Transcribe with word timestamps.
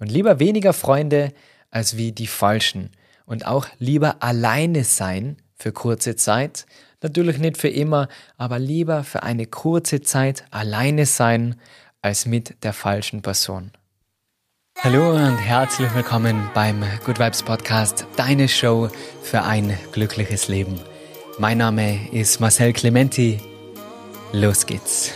Und 0.00 0.10
lieber 0.10 0.40
weniger 0.40 0.72
Freunde 0.72 1.32
als 1.70 1.96
wie 1.96 2.10
die 2.10 2.26
falschen. 2.26 2.90
Und 3.26 3.46
auch 3.46 3.66
lieber 3.78 4.22
alleine 4.22 4.82
sein 4.82 5.36
für 5.54 5.72
kurze 5.72 6.16
Zeit. 6.16 6.66
Natürlich 7.02 7.38
nicht 7.38 7.58
für 7.58 7.68
immer, 7.68 8.08
aber 8.36 8.58
lieber 8.58 9.04
für 9.04 9.22
eine 9.22 9.46
kurze 9.46 10.00
Zeit 10.00 10.44
alleine 10.50 11.06
sein 11.06 11.54
als 12.02 12.26
mit 12.26 12.64
der 12.64 12.72
falschen 12.72 13.22
Person. 13.22 13.70
Hallo 14.78 15.14
und 15.14 15.36
herzlich 15.36 15.94
willkommen 15.94 16.48
beim 16.54 16.82
Good 17.04 17.18
Vibes 17.18 17.42
Podcast, 17.42 18.06
deine 18.16 18.48
Show 18.48 18.88
für 19.22 19.42
ein 19.42 19.76
glückliches 19.92 20.48
Leben. 20.48 20.80
Mein 21.38 21.58
Name 21.58 22.10
ist 22.12 22.40
Marcel 22.40 22.72
Clementi. 22.72 23.38
Los 24.32 24.64
geht's. 24.64 25.12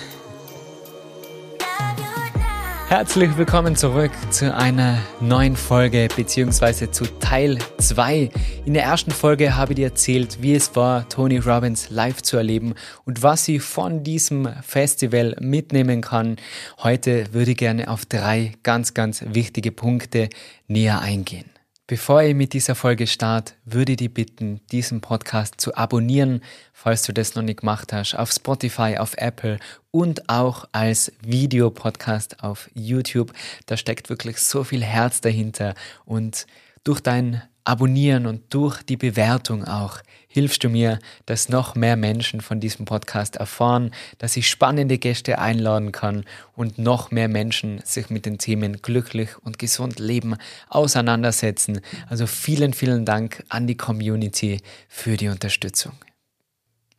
Herzlich 2.97 3.37
willkommen 3.37 3.75
zurück 3.75 4.13
zu 4.31 4.55
einer 4.55 4.99
neuen 5.19 5.57
Folge 5.57 6.07
beziehungsweise 6.15 6.93
zu 6.93 7.05
Teil 7.19 7.59
2. 7.79 8.31
In 8.67 8.75
der 8.75 8.85
ersten 8.85 9.11
Folge 9.11 9.57
habe 9.57 9.73
ich 9.73 9.77
dir 9.79 9.87
erzählt, 9.87 10.41
wie 10.43 10.55
es 10.55 10.77
war, 10.77 11.09
Tony 11.09 11.39
Robbins 11.39 11.91
live 11.91 12.23
zu 12.23 12.37
erleben 12.37 12.75
und 13.05 13.25
was 13.25 13.47
sie 13.47 13.59
von 13.59 14.05
diesem 14.05 14.49
Festival 14.63 15.35
mitnehmen 15.41 16.03
kann. 16.03 16.37
Heute 16.85 17.35
würde 17.35 17.51
ich 17.51 17.57
gerne 17.57 17.89
auf 17.89 18.07
drei 18.07 18.53
ganz, 18.63 18.95
ganz 18.95 19.25
wichtige 19.27 19.73
Punkte 19.73 20.29
näher 20.69 21.01
eingehen. 21.01 21.54
Bevor 21.87 22.23
ich 22.23 22.35
mit 22.35 22.55
dieser 22.55 22.75
Folge 22.75 23.07
starte, 23.07 23.53
würde 23.67 23.93
ich 23.93 23.99
dich 23.99 24.15
bitten, 24.15 24.63
diesen 24.73 25.03
Podcast 25.03 25.61
zu 25.61 25.75
abonnieren, 25.77 26.41
falls 26.73 27.03
du 27.03 27.13
das 27.13 27.35
noch 27.35 27.43
nicht 27.43 27.61
gemacht 27.61 27.93
hast, 27.93 28.15
auf 28.15 28.33
Spotify, 28.33 28.97
auf 28.97 29.13
Apple 29.19 29.59
und 29.91 30.31
auch 30.31 30.67
als 30.73 31.13
Videopodcast 31.21 32.43
auf 32.43 32.71
YouTube. 32.73 33.35
Da 33.67 33.77
steckt 33.77 34.09
wirklich 34.09 34.39
so 34.39 34.65
viel 34.65 34.83
Herz 34.83 35.21
dahinter 35.21 35.75
und 36.07 36.47
durch 36.85 37.01
dein 37.01 37.43
Abonnieren 37.67 38.27
und 38.27 38.53
durch 38.53 38.83
die 38.83 38.99
Bewertung 38.99 39.65
auch 39.65 40.01
hilfst 40.29 40.63
du 40.65 40.69
mir, 40.69 40.99
dass 41.25 41.49
noch 41.49 41.75
mehr 41.75 41.97
Menschen 41.97 42.43
von 42.43 42.61
diesem 42.61 42.85
Podcast 42.85 43.37
erfahren, 43.37 43.91
dass 44.19 44.37
ich 44.37 44.51
spannende 44.51 44.99
Gäste 44.99 45.39
einladen 45.39 45.91
kann 45.91 46.25
und 46.55 46.77
noch 46.77 47.11
mehr 47.11 47.29
Menschen 47.29 47.81
sich 47.85 48.11
mit 48.11 48.27
den 48.27 48.37
Themen 48.37 48.83
glücklich 48.83 49.31
und 49.43 49.59
gesund 49.59 49.99
leben 49.99 50.37
auseinandersetzen. 50.69 51.81
Also 52.09 52.27
vielen, 52.27 52.75
vielen 52.75 53.07
Dank 53.07 53.45
an 53.49 53.67
die 53.67 53.77
Community 53.77 54.61
für 54.89 55.17
die 55.17 55.29
Unterstützung. 55.29 55.93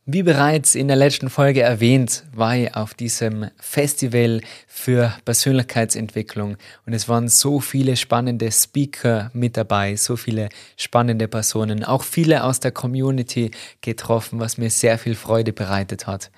Wie 0.08 0.22
bereits 0.22 0.76
in 0.76 0.86
der 0.86 0.96
letzten 0.96 1.28
Folge 1.28 1.62
erwähnt, 1.62 2.22
war 2.32 2.56
ich 2.56 2.72
auf 2.76 2.94
diesem 2.94 3.50
Festival 3.56 4.40
für 4.68 5.12
Persönlichkeitsentwicklung 5.24 6.58
und 6.86 6.92
es 6.92 7.08
waren 7.08 7.26
so 7.26 7.58
viele 7.58 7.96
spannende 7.96 8.52
Speaker 8.52 9.32
mit 9.34 9.56
dabei, 9.56 9.96
so 9.96 10.14
viele 10.14 10.48
spannende 10.76 11.26
Personen, 11.26 11.82
auch 11.82 12.04
viele 12.04 12.44
aus 12.44 12.60
der 12.60 12.70
Community 12.70 13.50
getroffen, 13.80 14.38
was 14.38 14.58
mir 14.58 14.70
sehr 14.70 14.96
viel 14.96 15.16
Freude 15.16 15.52
bereitet 15.52 16.06
hat. 16.06 16.30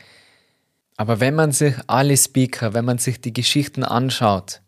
Aber 0.96 1.20
wenn 1.20 1.34
man 1.34 1.52
sich 1.52 1.74
alle 1.88 2.16
Speaker, 2.16 2.72
wenn 2.72 2.86
man 2.86 2.96
sich 2.96 3.20
die 3.20 3.34
Geschichten 3.34 3.84
anschaut, 3.84 4.62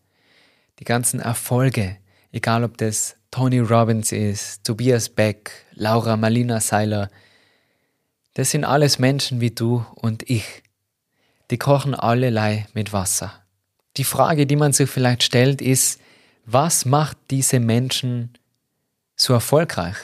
die 0.78 0.84
ganzen 0.84 1.20
Erfolge, 1.20 1.96
egal 2.32 2.64
ob 2.64 2.76
das 2.76 3.16
Tony 3.30 3.60
Robbins 3.60 4.12
ist, 4.12 4.62
Tobias 4.62 5.08
Beck, 5.08 5.52
Laura 5.72 6.18
Malina 6.18 6.60
Seiler, 6.60 7.08
das 8.34 8.50
sind 8.50 8.64
alles 8.64 8.98
Menschen 8.98 9.40
wie 9.40 9.50
du 9.50 9.84
und 9.94 10.28
ich. 10.28 10.62
Die 11.50 11.58
kochen 11.58 11.94
allerlei 11.94 12.66
mit 12.74 12.92
Wasser. 12.92 13.32
Die 13.96 14.04
Frage, 14.04 14.46
die 14.46 14.56
man 14.56 14.72
sich 14.72 14.88
vielleicht 14.88 15.22
stellt, 15.22 15.60
ist, 15.60 16.00
was 16.46 16.84
macht 16.84 17.18
diese 17.30 17.60
Menschen 17.60 18.32
so 19.16 19.32
erfolgreich? 19.32 19.96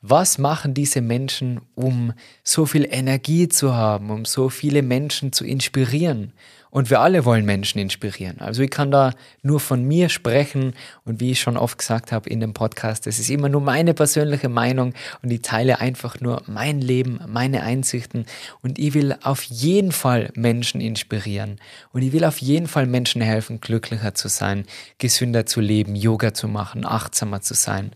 Was 0.00 0.38
machen 0.38 0.74
diese 0.74 1.00
Menschen, 1.00 1.60
um 1.74 2.12
so 2.42 2.66
viel 2.66 2.86
Energie 2.90 3.48
zu 3.48 3.74
haben, 3.74 4.10
um 4.10 4.24
so 4.24 4.48
viele 4.48 4.82
Menschen 4.82 5.32
zu 5.32 5.44
inspirieren? 5.44 6.32
Und 6.74 6.90
wir 6.90 6.98
alle 6.98 7.24
wollen 7.24 7.44
Menschen 7.44 7.78
inspirieren. 7.78 8.40
Also 8.40 8.60
ich 8.60 8.70
kann 8.70 8.90
da 8.90 9.12
nur 9.42 9.60
von 9.60 9.84
mir 9.84 10.08
sprechen. 10.08 10.74
Und 11.04 11.20
wie 11.20 11.30
ich 11.30 11.40
schon 11.40 11.56
oft 11.56 11.78
gesagt 11.78 12.10
habe 12.10 12.28
in 12.28 12.40
dem 12.40 12.52
Podcast, 12.52 13.06
das 13.06 13.20
ist 13.20 13.30
immer 13.30 13.48
nur 13.48 13.60
meine 13.60 13.94
persönliche 13.94 14.48
Meinung. 14.48 14.92
Und 15.22 15.30
ich 15.30 15.42
teile 15.42 15.78
einfach 15.78 16.20
nur 16.20 16.42
mein 16.48 16.80
Leben, 16.80 17.20
meine 17.28 17.62
Einsichten. 17.62 18.26
Und 18.60 18.80
ich 18.80 18.92
will 18.92 19.16
auf 19.22 19.44
jeden 19.44 19.92
Fall 19.92 20.32
Menschen 20.34 20.80
inspirieren. 20.80 21.60
Und 21.92 22.02
ich 22.02 22.12
will 22.12 22.24
auf 22.24 22.38
jeden 22.38 22.66
Fall 22.66 22.86
Menschen 22.86 23.22
helfen, 23.22 23.60
glücklicher 23.60 24.16
zu 24.16 24.26
sein, 24.26 24.64
gesünder 24.98 25.46
zu 25.46 25.60
leben, 25.60 25.94
Yoga 25.94 26.34
zu 26.34 26.48
machen, 26.48 26.84
achtsamer 26.84 27.40
zu 27.40 27.54
sein. 27.54 27.92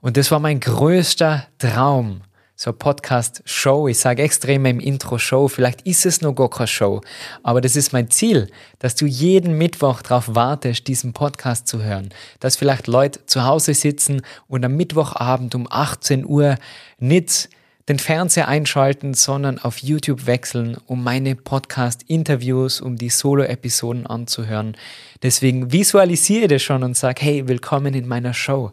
Und 0.00 0.16
das 0.16 0.32
war 0.32 0.40
mein 0.40 0.58
größter 0.58 1.46
Traum 1.58 2.22
so 2.56 2.72
Podcast-Show. 2.72 3.86
Ich 3.86 3.98
sage 3.98 4.22
extrem 4.22 4.64
im 4.64 4.80
Intro-Show, 4.80 5.48
vielleicht 5.48 5.82
ist 5.82 6.06
es 6.06 6.22
noch 6.22 6.34
gar 6.34 6.48
keine 6.48 6.66
Show, 6.66 7.02
aber 7.42 7.60
das 7.60 7.76
ist 7.76 7.92
mein 7.92 8.10
Ziel, 8.10 8.50
dass 8.78 8.94
du 8.94 9.04
jeden 9.04 9.58
Mittwoch 9.58 10.00
darauf 10.00 10.34
wartest, 10.34 10.88
diesen 10.88 11.12
Podcast 11.12 11.68
zu 11.68 11.82
hören. 11.82 12.08
Dass 12.40 12.56
vielleicht 12.56 12.86
Leute 12.86 13.26
zu 13.26 13.44
Hause 13.44 13.74
sitzen 13.74 14.22
und 14.48 14.64
am 14.64 14.74
Mittwochabend 14.74 15.54
um 15.54 15.68
18 15.70 16.24
Uhr 16.24 16.56
nicht 16.98 17.50
den 17.90 17.98
Fernseher 17.98 18.48
einschalten, 18.48 19.12
sondern 19.14 19.58
auf 19.58 19.78
YouTube 19.78 20.26
wechseln, 20.26 20.76
um 20.86 21.04
meine 21.04 21.36
Podcast-Interviews, 21.36 22.80
um 22.80 22.96
die 22.96 23.10
Solo-Episoden 23.10 24.06
anzuhören. 24.06 24.76
Deswegen 25.22 25.72
visualisiere 25.72 26.48
das 26.48 26.62
schon 26.62 26.82
und 26.82 26.96
sag, 26.96 27.20
hey, 27.20 27.46
willkommen 27.46 27.94
in 27.94 28.08
meiner 28.08 28.34
Show. 28.34 28.70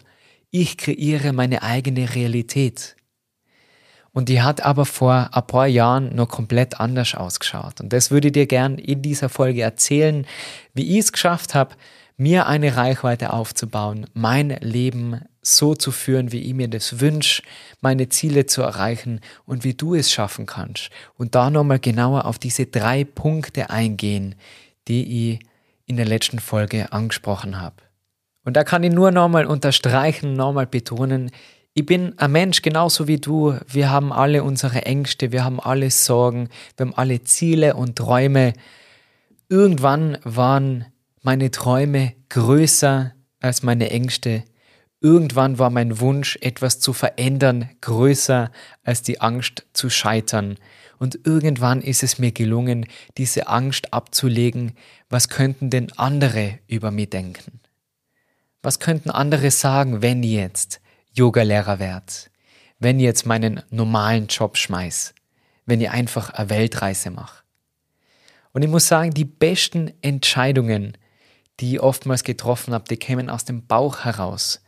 Ich 0.50 0.78
kreiere 0.78 1.34
meine 1.34 1.62
eigene 1.62 2.16
Realität. 2.16 2.96
Und 4.14 4.30
die 4.30 4.42
hat 4.42 4.64
aber 4.64 4.86
vor 4.86 5.30
ein 5.32 5.48
paar 5.48 5.68
Jahren 5.68 6.16
noch 6.16 6.30
komplett 6.30 6.80
anders 6.80 7.16
ausgeschaut. 7.16 7.82
Und 7.82 7.92
das 7.92 8.12
würde 8.12 8.28
ich 8.28 8.34
dir 8.34 8.46
gern 8.46 8.78
in 8.78 9.02
dieser 9.02 9.28
Folge 9.28 9.64
erzählen, 9.64 10.26
wie 10.74 10.98
ich 10.98 11.00
es 11.00 11.12
geschafft 11.12 11.56
habe, 11.56 11.76
mir 12.16 12.46
eine 12.46 12.78
Reichweite 12.78 13.34
aufzubauen, 13.34 14.06
mein 14.14 14.50
Leben 14.62 15.22
so 15.42 15.74
zu 15.74 15.92
führen, 15.92 16.32
wie 16.32 16.42
ich 16.42 16.54
mir 16.54 16.68
das 16.68 17.00
wünsche, 17.00 17.42
meine 17.82 18.08
Ziele 18.08 18.46
zu 18.46 18.62
erreichen 18.62 19.20
und 19.46 19.64
wie 19.64 19.74
du 19.74 19.96
es 19.96 20.12
schaffen 20.12 20.46
kannst. 20.46 20.90
Und 21.18 21.34
da 21.36 21.50
nochmal 21.50 21.80
genauer 21.80 22.26
auf 22.26 22.38
diese 22.38 22.68
drei 22.68 23.04
Punkte 23.04 23.72
eingehen, 23.72 24.36
die 24.88 25.32
ich 25.32 25.40
in 25.86 25.98
der 25.98 26.06
letzten 26.06 26.40
Folge 26.40 26.94
angesprochen 26.94 27.60
habe. 27.60 27.76
Und 28.46 28.56
da 28.56 28.64
kann 28.64 28.84
ich 28.84 28.92
nur 28.92 29.12
nochmal 29.12 29.46
unterstreichen, 29.46 30.34
nochmal 30.34 30.68
betonen, 30.68 31.32
ich 31.74 31.86
bin 31.86 32.18
ein 32.20 32.32
Mensch 32.32 32.62
genauso 32.62 33.08
wie 33.08 33.18
du. 33.18 33.58
Wir 33.68 33.90
haben 33.90 34.14
alle 34.14 34.44
unsere 34.44 34.86
Ängste, 34.86 35.32
wir 35.32 35.44
haben 35.44 35.60
alle 35.60 35.90
Sorgen, 35.90 36.50
wir 36.78 36.86
haben 36.86 36.96
alle 36.96 37.24
Ziele 37.24 37.76
und 37.76 37.96
Träume. 37.96 38.54
Irgendwann 39.50 40.20
waren 40.24 40.86
meine 41.22 41.50
Träume 41.50 42.14
größer 42.30 43.14
als 43.40 43.64
meine 43.64 43.90
Ängste. 43.90 44.44
Irgendwann 45.02 45.58
war 45.58 45.70
mein 45.70 46.00
Wunsch, 46.00 46.38
etwas 46.42 46.80
zu 46.80 46.94
verändern, 46.94 47.70
größer 47.82 48.52
als 48.84 49.02
die 49.02 49.20
Angst 49.20 49.66
zu 49.74 49.90
scheitern. 49.90 50.58
Und 51.00 51.20
irgendwann 51.26 51.82
ist 51.82 52.04
es 52.04 52.20
mir 52.20 52.32
gelungen, 52.32 52.86
diese 53.18 53.48
Angst 53.48 53.94
abzulegen, 53.94 54.74
was 55.10 55.28
könnten 55.28 55.70
denn 55.70 55.92
andere 55.98 56.60
über 56.68 56.92
mich 56.92 57.10
denken? 57.10 57.60
Was 58.62 58.80
könnten 58.80 59.10
andere 59.10 59.52
sagen, 59.52 60.02
wenn 60.02 60.24
jetzt? 60.24 60.80
Yogalehrer 61.14 61.80
werdet, 61.80 62.30
wenn 62.80 63.00
ihr 63.00 63.06
jetzt 63.06 63.26
meinen 63.26 63.62
normalen 63.70 64.28
Job 64.28 64.58
schmeiß, 64.58 65.14
wenn 65.66 65.82
ihr 65.82 65.92
einfach 65.92 66.32
eine 66.32 66.50
Weltreise 66.50 67.12
macht. 67.12 67.44
Und 68.52 68.62
ich 68.64 68.70
muss 68.70 68.88
sagen, 68.88 69.12
die 69.12 69.26
besten 69.26 69.92
Entscheidungen, 70.02 70.98
die 71.60 71.74
ich 71.74 71.80
oftmals 71.80 72.24
getroffen 72.24 72.74
habe, 72.74 72.86
die 72.90 72.98
kämen 72.98 73.30
aus 73.30 73.46
dem 73.46 73.66
Bauch 73.66 74.06
heraus. 74.06 74.64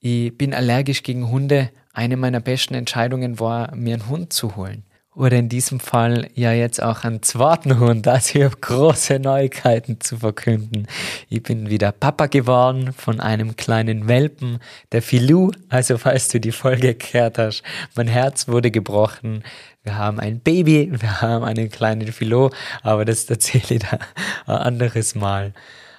Ich 0.00 0.36
bin 0.36 0.54
allergisch 0.54 1.02
gegen 1.02 1.28
Hunde. 1.28 1.70
Eine 1.92 2.16
meiner 2.16 2.40
besten 2.40 2.74
Entscheidungen 2.74 3.40
war, 3.40 3.74
mir 3.74 3.94
einen 3.94 4.08
Hund 4.08 4.32
zu 4.32 4.56
holen 4.56 4.84
oder 5.18 5.36
in 5.36 5.48
diesem 5.48 5.80
Fall 5.80 6.30
ja 6.34 6.52
jetzt 6.52 6.80
auch 6.80 7.02
einen 7.02 7.22
zweiten 7.22 7.80
Hund. 7.80 8.06
Also 8.06 8.38
ich 8.38 8.44
habe 8.44 8.56
große 8.56 9.18
Neuigkeiten 9.18 10.00
zu 10.00 10.18
verkünden. 10.18 10.86
Ich 11.28 11.42
bin 11.42 11.68
wieder 11.68 11.90
Papa 11.90 12.26
geworden 12.26 12.92
von 12.92 13.18
einem 13.18 13.56
kleinen 13.56 14.06
Welpen, 14.06 14.60
der 14.92 15.02
Filou. 15.02 15.50
Also 15.68 15.98
falls 15.98 16.28
du 16.28 16.38
die 16.38 16.52
Folge 16.52 16.94
gehört 16.94 17.36
hast, 17.36 17.64
mein 17.96 18.06
Herz 18.06 18.46
wurde 18.46 18.70
gebrochen. 18.70 19.42
Wir 19.82 19.96
haben 19.98 20.20
ein 20.20 20.38
Baby, 20.38 20.92
wir 20.92 21.20
haben 21.20 21.44
einen 21.44 21.68
kleinen 21.68 22.12
Filou, 22.12 22.50
aber 22.82 23.04
das 23.04 23.28
erzähle 23.28 23.64
ich 23.70 23.78
da 23.80 23.98
ein 24.46 24.56
anderes 24.56 25.16
Mal. 25.16 25.52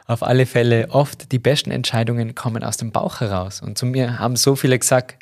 Auf 0.08 0.24
alle 0.24 0.46
Fälle, 0.46 0.88
oft 0.92 1.34
die 1.34 1.40
besten 1.40 1.72
Entscheidungen 1.72 2.36
kommen 2.36 2.64
aus 2.64 2.78
dem 2.78 2.92
Bauch 2.92 3.20
heraus. 3.20 3.62
Und 3.62 3.78
zu 3.78 3.86
mir 3.86 4.18
haben 4.18 4.38
so 4.38 4.56
viele 4.56 4.80
gesagt, 4.80 5.18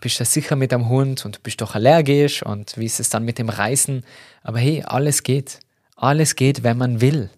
bist 0.00 0.20
du 0.20 0.24
sicher 0.24 0.56
mit 0.56 0.72
dem 0.72 0.88
Hund 0.88 1.24
und 1.24 1.36
du 1.36 1.40
bist 1.40 1.60
doch 1.60 1.74
allergisch 1.74 2.42
und 2.42 2.76
wie 2.76 2.86
ist 2.86 3.00
es 3.00 3.10
dann 3.10 3.24
mit 3.24 3.38
dem 3.38 3.48
Reisen? 3.48 4.04
Aber 4.42 4.58
hey, 4.58 4.82
alles 4.86 5.22
geht. 5.22 5.60
Alles 5.96 6.36
geht, 6.36 6.62
wenn 6.62 6.78
man 6.78 7.00
will. 7.00 7.30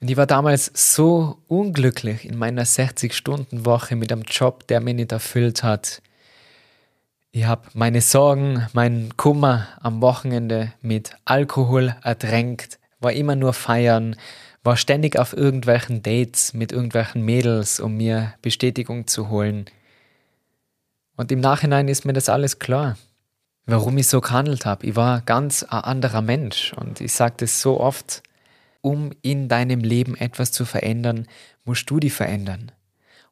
Und 0.00 0.10
ich 0.10 0.16
war 0.16 0.26
damals 0.26 0.70
so 0.74 1.38
unglücklich 1.48 2.24
in 2.24 2.36
meiner 2.36 2.64
60-Stunden-Woche 2.64 3.96
mit 3.96 4.12
einem 4.12 4.22
Job, 4.22 4.66
der 4.68 4.80
mich 4.80 4.94
nicht 4.94 5.12
erfüllt 5.12 5.62
hat. 5.62 6.02
Ich 7.30 7.44
habe 7.44 7.68
meine 7.74 8.00
Sorgen, 8.00 8.66
meinen 8.72 9.16
Kummer 9.16 9.68
am 9.80 10.00
Wochenende 10.00 10.72
mit 10.80 11.10
Alkohol 11.24 11.94
ertränkt, 12.02 12.78
war 13.00 13.12
immer 13.12 13.36
nur 13.36 13.52
feiern, 13.52 14.16
war 14.64 14.76
ständig 14.76 15.18
auf 15.18 15.36
irgendwelchen 15.36 16.02
Dates 16.02 16.54
mit 16.54 16.72
irgendwelchen 16.72 17.22
Mädels, 17.22 17.80
um 17.80 17.96
mir 17.96 18.34
Bestätigung 18.40 19.06
zu 19.06 19.28
holen. 19.28 19.66
Und 21.18 21.32
im 21.32 21.40
Nachhinein 21.40 21.88
ist 21.88 22.04
mir 22.04 22.12
das 22.12 22.28
alles 22.28 22.60
klar, 22.60 22.96
warum 23.66 23.98
ich 23.98 24.06
so 24.06 24.20
gehandelt 24.20 24.64
habe. 24.64 24.86
Ich 24.86 24.94
war 24.94 25.20
ganz 25.20 25.64
ein 25.64 25.80
anderer 25.80 26.22
Mensch 26.22 26.72
und 26.74 27.00
ich 27.00 27.12
sage 27.12 27.34
das 27.38 27.60
so 27.60 27.80
oft, 27.80 28.22
um 28.82 29.10
in 29.20 29.48
deinem 29.48 29.80
Leben 29.80 30.16
etwas 30.16 30.52
zu 30.52 30.64
verändern, 30.64 31.26
musst 31.64 31.90
du 31.90 31.98
die 31.98 32.10
verändern. 32.10 32.70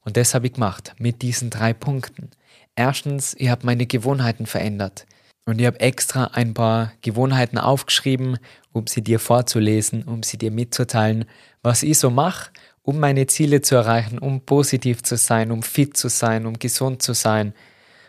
Und 0.05 0.17
das 0.17 0.35
habe 0.35 0.49
ich 0.49 0.55
gemacht 0.55 0.97
mit 0.99 1.23
diesen 1.23 1.49
drei 1.49 1.73
Punkten. 1.73 2.31
Erstens, 2.75 3.37
ich 3.39 3.51
habe 3.51 3.65
meine 3.65 3.87
Gewohnheiten 3.87 4.47
verändert. 4.47 5.07
Und 5.45 5.61
ich 5.61 5.67
habe 5.67 5.79
extra 5.79 6.25
ein 6.33 6.55
paar 6.55 6.93
Gewohnheiten 7.03 7.57
aufgeschrieben, 7.57 8.39
um 8.73 8.89
sie 8.89 9.03
dir 9.03 9.21
vorzulesen, 9.21 10.03
um 10.03 10.25
sie 10.25 10.39
dir 10.39 10.51
mitzuteilen, 10.51 11.25
was 11.63 11.85
ich 11.85 12.01
so 12.01 12.11
mache, 12.11 12.51
um 12.83 12.99
meine 12.99 13.29
Ziele 13.29 13.61
zu 13.61 13.77
erreichen, 13.77 14.19
um 14.19 14.41
positiv 14.41 15.05
zu 15.05 15.17
sein, 15.17 15.53
um 15.53 15.63
fit 15.63 15.97
zu 15.97 16.09
sein, 16.09 16.47
um 16.47 16.59
gesund 16.59 17.01
zu 17.01 17.13
sein. 17.13 17.55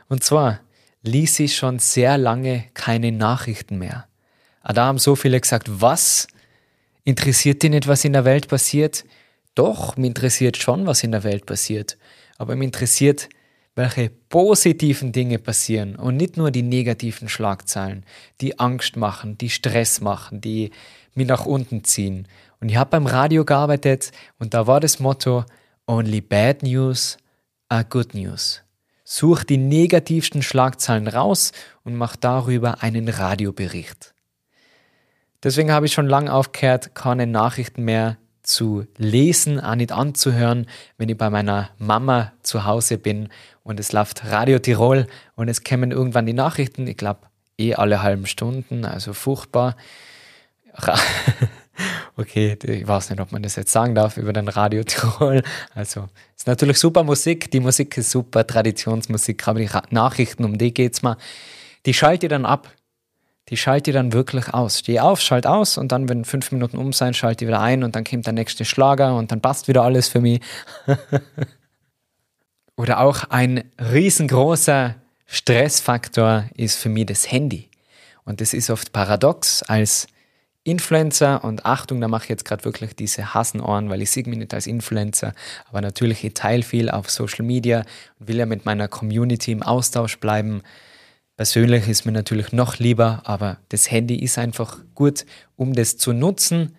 Und 0.10 0.24
zwar 0.24 0.60
ließ 1.04 1.40
ich 1.40 1.56
schon 1.56 1.80
sehr 1.80 2.18
lange 2.18 2.66
keine 2.74 3.12
Nachrichten 3.12 3.78
mehr. 3.78 4.08
Da 4.64 4.86
haben 4.86 5.00
so 5.00 5.16
viele 5.16 5.40
gesagt, 5.40 5.68
was? 5.82 6.28
Interessiert 7.04 7.64
dich 7.64 7.70
nicht, 7.70 7.88
was 7.88 8.04
in 8.04 8.14
der 8.14 8.26
Welt 8.26 8.48
passiert? 8.50 9.06
Doch, 9.56 9.96
mir 9.96 10.08
interessiert 10.08 10.58
schon, 10.58 10.86
was 10.86 11.04
in 11.04 11.12
der 11.12 11.24
Welt 11.24 11.46
passiert. 11.46 11.98
Aber 12.38 12.56
mir 12.56 12.66
interessiert, 12.66 13.30
welche 13.76 14.10
positiven 14.10 15.12
Dinge 15.12 15.40
passieren 15.40 15.96
und 15.96 16.18
nicht 16.18 16.36
nur 16.36 16.52
die 16.52 16.64
negativen 16.64 17.30
Schlagzeilen, 17.30 18.06
die 18.42 18.60
Angst 18.60 18.98
machen, 18.98 19.38
die 19.38 19.50
Stress 19.50 20.02
machen, 20.02 20.42
die 20.42 20.72
mich 21.14 21.28
nach 21.28 21.46
unten 21.46 21.84
ziehen. 21.84 22.28
Und 22.60 22.70
ich 22.70 22.76
habe 22.76 22.90
beim 22.90 23.06
Radio 23.06 23.46
gearbeitet 23.46 24.12
und 24.40 24.54
da 24.54 24.68
war 24.68 24.80
das 24.80 25.00
Motto 25.00 25.46
Only 25.86 26.22
bad 26.22 26.64
news 26.64 27.18
are 27.70 27.86
good 27.86 28.14
news. 28.14 28.67
Such 29.10 29.46
die 29.46 29.56
negativsten 29.56 30.42
Schlagzeilen 30.42 31.08
raus 31.08 31.54
und 31.86 31.96
mach 31.96 32.18
darüber 32.18 32.84
einen 32.84 33.08
Radiobericht. 33.08 34.14
Deswegen 35.42 35.72
habe 35.72 35.86
ich 35.86 35.94
schon 35.94 36.10
lange 36.10 36.34
aufgehört, 36.34 36.94
keine 36.94 37.26
Nachrichten 37.26 37.86
mehr 37.86 38.18
zu 38.44 38.86
lesen, 38.98 39.62
auch 39.62 39.76
nicht 39.76 39.94
anzuhören, 39.94 40.68
wenn 40.98 41.08
ich 41.08 41.18
bei 41.18 41.30
meiner 41.30 41.70
Mama 41.78 42.34
zu 42.42 42.66
Hause 42.66 42.98
bin 42.98 43.30
und 43.64 43.80
es 43.80 43.94
läuft 43.94 44.26
Radio 44.26 44.60
Tirol 44.60 45.08
und 45.38 45.48
es 45.48 45.64
kämen 45.64 45.92
irgendwann 45.92 46.26
die 46.26 46.34
Nachrichten, 46.34 46.86
ich 46.86 46.98
glaube 46.98 47.22
eh 47.58 47.76
alle 47.76 48.04
halben 48.04 48.26
Stunden, 48.26 48.84
also 48.84 49.14
furchtbar. 49.14 49.78
Okay, 52.18 52.58
ich 52.64 52.88
weiß 52.88 53.12
nicht, 53.12 53.20
ob 53.20 53.32
man 53.32 53.44
das 53.44 53.56
jetzt 53.56 53.72
sagen 53.72 53.94
darf 53.94 54.18
über 54.18 54.34
den 54.34 54.48
Radio 54.48 54.84
Tirol. 54.84 55.44
Also, 55.76 56.10
ist 56.36 56.48
natürlich 56.48 56.80
super 56.80 57.04
Musik, 57.04 57.52
die 57.52 57.60
Musik 57.60 57.96
ist 57.98 58.10
super, 58.10 58.46
Traditionsmusik, 58.46 59.48
aber 59.48 59.60
die 59.60 59.70
Nachrichten, 59.92 60.44
um 60.44 60.58
die 60.58 60.74
geht's 60.74 61.04
mal, 61.04 61.18
die 61.86 61.94
schalte 61.94 62.26
ich 62.26 62.30
dann 62.30 62.46
ab 62.46 62.70
die 63.50 63.58
schalte 63.58 63.92
ich 63.92 63.96
dann 63.96 64.14
wirklich 64.14 64.54
aus. 64.54 64.80
Steh 64.80 65.00
auf, 65.00 65.22
schalt 65.22 65.48
aus 65.48 65.78
und 65.78 65.92
dann, 65.92 66.10
wenn 66.10 66.26
fünf 66.26 66.52
Minuten 66.52 66.78
um 66.78 66.92
sein, 66.92 67.14
schalte 67.14 67.46
ich 67.46 67.48
wieder 67.48 67.62
ein 67.62 67.84
und 67.84 67.96
dann 67.96 68.04
kommt 68.04 68.26
der 68.26 68.34
nächste 68.34 68.66
Schlager 68.66 69.16
und 69.16 69.32
dann 69.32 69.42
passt 69.42 69.68
wieder 69.68 69.84
alles 69.84 70.08
für 70.10 70.20
mich. 70.20 70.42
Oder 72.76 73.00
auch 73.00 73.24
ein 73.30 73.64
riesengroßer 73.80 74.96
Stressfaktor 75.26 76.46
ist 76.56 76.78
für 76.78 76.90
mich 76.90 77.08
das 77.08 77.32
Handy. 77.32 77.70
Und 78.24 78.42
das 78.42 78.54
ist 78.54 78.70
oft 78.70 78.92
paradox 78.92 79.64
als 79.64 80.08
Influencer 80.68 81.44
und 81.46 81.66
Achtung, 81.66 82.02
da 82.02 82.10
mache 82.10 82.24
ich 82.24 82.30
jetzt 82.30 82.44
gerade 82.44 82.66
wirklich 82.66 82.94
diese 82.94 83.34
Hassenohren, 83.34 83.90
weil 83.90 84.02
ich 84.02 84.12
sehe 84.12 84.24
mich 84.28 84.38
nicht 84.38 84.54
als 84.54 84.68
Influencer, 84.68 85.34
aber 85.70 85.80
natürlich 85.80 86.24
ich 86.26 86.34
teile 86.34 86.62
viel 86.62 86.90
auf 86.90 87.10
Social 87.10 87.46
Media 87.46 87.86
und 88.20 88.28
will 88.28 88.36
ja 88.36 88.46
mit 88.46 88.66
meiner 88.66 88.90
Community 88.90 89.54
im 89.54 89.64
Austausch 89.64 90.20
bleiben. 90.20 90.62
Persönlich 91.38 91.88
ist 91.88 92.06
mir 92.06 92.12
natürlich 92.12 92.52
noch 92.52 92.80
lieber, 92.80 93.22
aber 93.24 93.60
das 93.70 93.90
Handy 93.90 94.16
ist 94.16 94.38
einfach 94.38 94.80
gut, 94.94 95.26
um 95.56 95.74
das 95.74 95.98
zu 95.98 96.12
nutzen. 96.12 96.76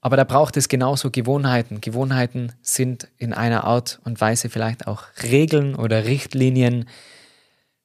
Aber 0.00 0.16
da 0.16 0.22
braucht 0.22 0.56
es 0.56 0.68
genauso 0.68 1.10
Gewohnheiten. 1.10 1.80
Gewohnheiten 1.80 2.52
sind 2.62 3.08
in 3.18 3.32
einer 3.32 3.64
Art 3.64 3.98
und 4.04 4.20
Weise 4.20 4.50
vielleicht 4.50 4.86
auch 4.86 5.02
Regeln 5.24 5.74
oder 5.74 6.04
Richtlinien. 6.04 6.84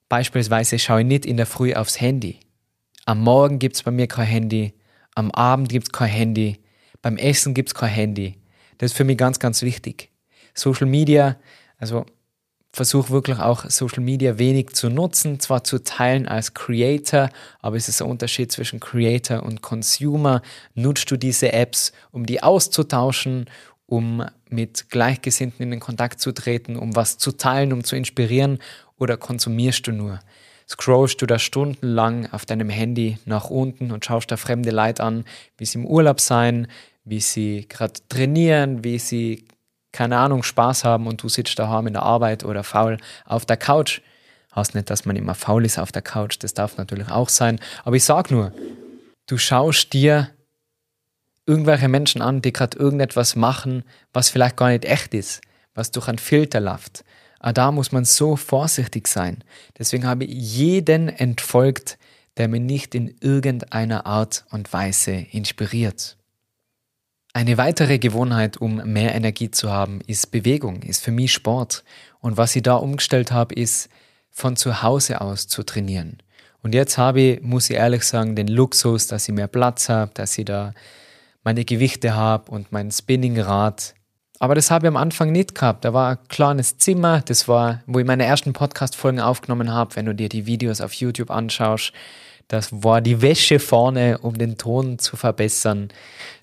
Beispielsweise 0.08 0.78
schaue 0.78 1.02
ich 1.02 1.08
nicht 1.08 1.26
in 1.26 1.38
der 1.38 1.48
Früh 1.48 1.74
aufs 1.74 2.00
Handy. 2.00 2.40
Am 3.06 3.22
Morgen 3.22 3.58
gibt 3.58 3.78
es 3.78 3.84
bei 3.84 3.90
mir 3.90 4.06
kein 4.06 4.28
Handy. 4.28 4.76
Am 5.16 5.32
Abend 5.32 5.70
gibt 5.70 5.88
es 5.88 5.92
kein 5.92 6.10
Handy. 6.10 6.60
Beim 7.02 7.18
Essen 7.18 7.54
gibt 7.54 7.70
es 7.70 7.76
kein 7.76 7.90
Handy. 7.90 8.38
Das 8.78 8.92
ist 8.92 8.98
für 8.98 9.04
mich 9.04 9.18
ganz, 9.18 9.40
ganz 9.40 9.62
wichtig. 9.62 10.10
Social 10.54 10.88
Media, 10.88 11.38
also 11.78 12.06
versuche 12.74 13.10
wirklich 13.10 13.38
auch 13.40 13.70
Social 13.70 14.02
Media 14.02 14.38
wenig 14.38 14.70
zu 14.70 14.90
nutzen, 14.90 15.40
zwar 15.40 15.64
zu 15.64 15.84
teilen 15.84 16.28
als 16.28 16.54
Creator, 16.54 17.30
aber 17.60 17.76
es 17.76 17.90
ist 17.90 18.02
ein 18.02 18.10
Unterschied 18.10 18.52
zwischen 18.52 18.80
Creator 18.80 19.44
und 19.44 19.62
Consumer. 19.62 20.42
Nutzt 20.74 21.12
du 21.12 21.18
diese 21.18 21.52
Apps, 21.52 21.92
um 22.12 22.26
die 22.26 22.42
auszutauschen, 22.42 23.50
um 23.88 24.26
mit 24.50 24.90
Gleichgesinnten 24.90 25.64
in 25.64 25.72
den 25.72 25.80
Kontakt 25.82 26.22
zu 26.22 26.32
treten, 26.32 26.78
um 26.78 26.96
was 26.96 27.18
zu 27.18 27.34
teilen, 27.34 27.74
um 27.74 27.84
zu 27.84 27.96
inspirieren, 27.96 28.60
oder 28.98 29.18
konsumierst 29.18 29.88
du 29.88 29.92
nur? 29.92 30.20
Scrollst 30.72 31.22
du 31.22 31.26
da 31.26 31.38
stundenlang 31.38 32.32
auf 32.32 32.46
deinem 32.46 32.70
Handy 32.70 33.18
nach 33.26 33.50
unten 33.50 33.92
und 33.92 34.06
schaust 34.06 34.32
da 34.32 34.38
fremde 34.38 34.72
Leute 34.72 35.04
an, 35.04 35.26
wie 35.58 35.66
sie 35.66 35.80
im 35.80 35.86
Urlaub 35.86 36.22
sein, 36.22 36.68
wie 37.04 37.20
sie 37.20 37.66
gerade 37.68 37.96
trainieren, 38.08 38.82
wie 38.82 38.98
sie 38.98 39.46
keine 39.92 40.18
Ahnung, 40.18 40.44
Spaß 40.44 40.86
haben 40.86 41.08
und 41.08 41.22
du 41.22 41.28
sitzt 41.28 41.60
daheim 41.60 41.88
in 41.88 41.94
der 41.94 42.04
Arbeit 42.04 42.46
oder 42.46 42.64
faul 42.64 42.96
auf 43.26 43.46
der 43.46 43.58
Couch. 43.58 44.00
Heißt 44.56 44.74
nicht, 44.74 44.90
dass 44.90 45.04
man 45.04 45.18
immer 45.18 45.36
faul 45.36 45.66
ist 45.66 45.78
auf 45.78 45.92
der 45.92 46.04
Couch, 46.04 46.38
das 46.40 46.54
darf 46.54 46.78
natürlich 46.78 47.10
auch 47.10 47.28
sein. 47.28 47.60
Aber 47.84 47.98
ich 47.98 48.06
sag 48.06 48.32
nur, 48.32 48.54
du 49.28 49.38
schaust 49.38 49.92
dir 49.92 50.30
irgendwelche 51.46 51.90
Menschen 51.90 52.22
an, 52.22 52.42
die 52.42 52.54
gerade 52.54 52.78
irgendetwas 52.78 53.36
machen, 53.36 53.84
was 54.14 54.30
vielleicht 54.30 54.56
gar 54.56 54.70
nicht 54.70 54.86
echt 54.86 55.14
ist, 55.14 55.42
was 55.74 55.92
durch 55.92 56.08
einen 56.08 56.18
Filter 56.18 56.62
läuft. 56.62 57.04
Aber 57.42 57.54
da 57.54 57.72
muss 57.72 57.92
man 57.92 58.06
so 58.06 58.36
vorsichtig 58.36 59.08
sein. 59.08 59.44
Deswegen 59.80 60.06
habe 60.06 60.26
ich 60.26 60.32
jeden 60.32 61.10
entfolgt, 61.10 61.98
der 62.38 62.48
mir 62.48 62.60
nicht 62.60 62.94
in 62.94 63.16
irgendeiner 63.20 64.06
Art 64.06 64.46
und 64.52 64.72
Weise 64.72 65.12
inspiriert. 65.32 66.18
Eine 67.34 67.58
weitere 67.58 67.98
Gewohnheit, 67.98 68.58
um 68.58 68.76
mehr 68.86 69.16
Energie 69.16 69.50
zu 69.50 69.72
haben, 69.72 70.02
ist 70.06 70.30
Bewegung, 70.32 70.84
ist 70.84 71.04
für 71.04 71.12
mich 71.12 71.34
Sport. 71.34 71.84
Und 72.20 72.38
was 72.38 72.56
ich 72.56 72.62
da 72.62 72.76
umgestellt 72.76 73.32
habe, 73.32 73.56
ist 73.56 73.90
von 74.30 74.56
zu 74.56 74.84
Hause 74.84 75.20
aus 75.20 75.48
zu 75.48 75.64
trainieren. 75.64 76.18
Und 76.62 76.76
jetzt 76.76 77.00
habe 77.00 77.22
ich, 77.22 77.42
muss 77.42 77.72
ich 77.72 77.78
ehrlich 77.78 78.04
sagen, 78.04 78.36
den 78.36 78.50
Luxus, 78.50 79.08
dass 79.08 79.28
ich 79.28 79.34
mehr 79.34 79.48
Platz 79.48 79.90
habe, 79.90 80.12
dass 80.14 80.38
ich 80.38 80.46
da 80.46 80.74
meine 81.44 81.66
Gewichte 81.66 82.14
habe 82.14 82.52
und 82.52 82.72
mein 82.72 82.92
Spinningrad. 82.92 83.96
Aber 84.42 84.56
das 84.56 84.72
habe 84.72 84.88
ich 84.88 84.88
am 84.88 84.98
Anfang 84.98 85.32
nicht 85.32 85.54
gehabt. 85.54 85.86
Da 85.86 85.94
war 85.94 86.10
ein 86.10 86.28
kleines 86.28 86.80
Zimmer, 86.80 87.22
das 87.22 87.48
war, 87.48 87.84
wo 87.86 88.00
ich 88.00 88.08
meine 88.08 88.26
ersten 88.26 88.54
Podcast-Folgen 88.54 89.20
aufgenommen 89.20 89.72
habe, 89.72 89.96
wenn 89.96 90.08
du 90.08 90.16
dir 90.16 90.30
die 90.30 90.48
Videos 90.48 90.82
auf 90.82 90.94
YouTube 90.94 91.30
anschaust. 91.30 91.94
Das 92.48 92.84
war 92.84 93.02
die 93.02 93.22
Wäsche 93.22 93.60
vorne, 93.60 94.18
um 94.18 94.36
den 94.36 94.58
Ton 94.58 94.98
zu 94.98 95.16
verbessern. 95.16 95.90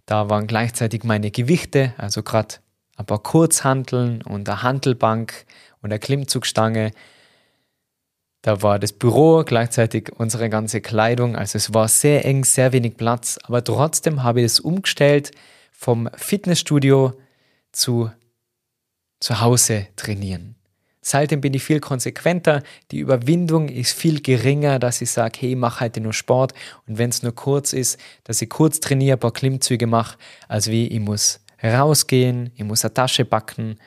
Da 0.07 0.31
waren 0.31 0.47
gleichzeitig 0.47 1.03
meine 1.03 1.33
Gewichte, 1.33 1.93
also 1.99 2.23
gerade 2.23 2.55
ein 2.97 3.05
paar 3.05 3.21
Kurzhanteln 3.21 4.23
und 4.23 4.49
eine 4.49 4.63
Handelbank 4.63 5.45
und 5.83 5.91
eine 5.91 5.99
Klimmzugstange. 5.99 6.93
Da 8.43 8.63
war 8.63 8.79
das 8.79 8.93
Büro, 8.93 9.43
gleichzeitig 9.45 10.13
unsere 10.17 10.49
ganze 10.49 10.81
Kleidung. 10.81 11.35
Also 11.35 11.57
es 11.57 11.75
war 11.75 11.89
sehr 11.89 12.25
eng, 12.25 12.45
sehr 12.45 12.73
wenig 12.73 12.97
Platz. 12.97 13.41
Aber 13.43 13.65
trotzdem 13.65 14.23
habe 14.23 14.39
ich 14.39 14.47
es 14.47 14.61
umgestellt 14.61 15.33
vom 15.73 16.09
Fitnessstudio 16.15 17.15
zu 17.73 18.11
zu 19.21 19.41
Hause 19.41 19.89
trainieren. 19.97 20.55
Seitdem 21.01 21.41
bin 21.41 21.55
ich 21.55 21.65
viel 21.65 21.81
konsequenter, 21.81 22.63
die 22.91 22.99
Überwindung 22.99 23.69
ist 23.69 23.93
viel 23.93 24.21
geringer, 24.21 24.79
dass 24.79 25.01
ich 25.01 25.11
sage, 25.11 25.39
hey, 25.41 25.55
mach 25.55 25.81
heute 25.81 26.01
nur 26.01 26.13
Sport 26.13 26.53
und 26.87 26.99
wenn 26.99 27.11
es 27.11 27.23
nur 27.23 27.35
kurz 27.35 27.73
ist, 27.73 27.99
dass 28.25 28.43
ich 28.43 28.51
kurz 28.51 28.81
trainiere, 28.81 29.17
ein 29.17 29.21
paar 29.21 29.33
Klimmzüge 29.33 29.87
mache, 29.87 30.19
als 30.49 30.69
wie 30.69 30.89
ich 30.89 31.01
muss 31.01 31.41
rausgehen, 31.63 32.51
ich 32.57 32.65
muss 32.65 32.85
eine 32.85 32.95
Tasche 32.95 33.25
packen, 33.25 33.79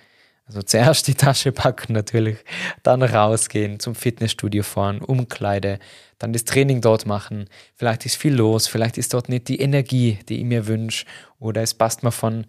also 0.47 0.63
zuerst 0.63 1.07
die 1.07 1.13
Tasche 1.15 1.51
packen 1.51 1.93
natürlich, 1.93 2.37
dann 2.81 3.03
rausgehen, 3.03 3.79
zum 3.79 3.93
Fitnessstudio 3.93 4.63
fahren, 4.63 4.99
Umkleide, 4.99 5.79
dann 6.17 6.33
das 6.33 6.45
Training 6.45 6.81
dort 6.81 7.05
machen. 7.05 7.45
Vielleicht 7.75 8.05
ist 8.05 8.15
viel 8.15 8.33
los, 8.33 8.67
vielleicht 8.67 8.97
ist 8.97 9.13
dort 9.13 9.29
nicht 9.29 9.47
die 9.47 9.59
Energie, 9.59 10.17
die 10.27 10.39
ich 10.39 10.45
mir 10.45 10.65
wünsche, 10.65 11.05
oder 11.39 11.61
es 11.61 11.73
passt 11.73 12.03
mir 12.03 12.11
von 12.11 12.47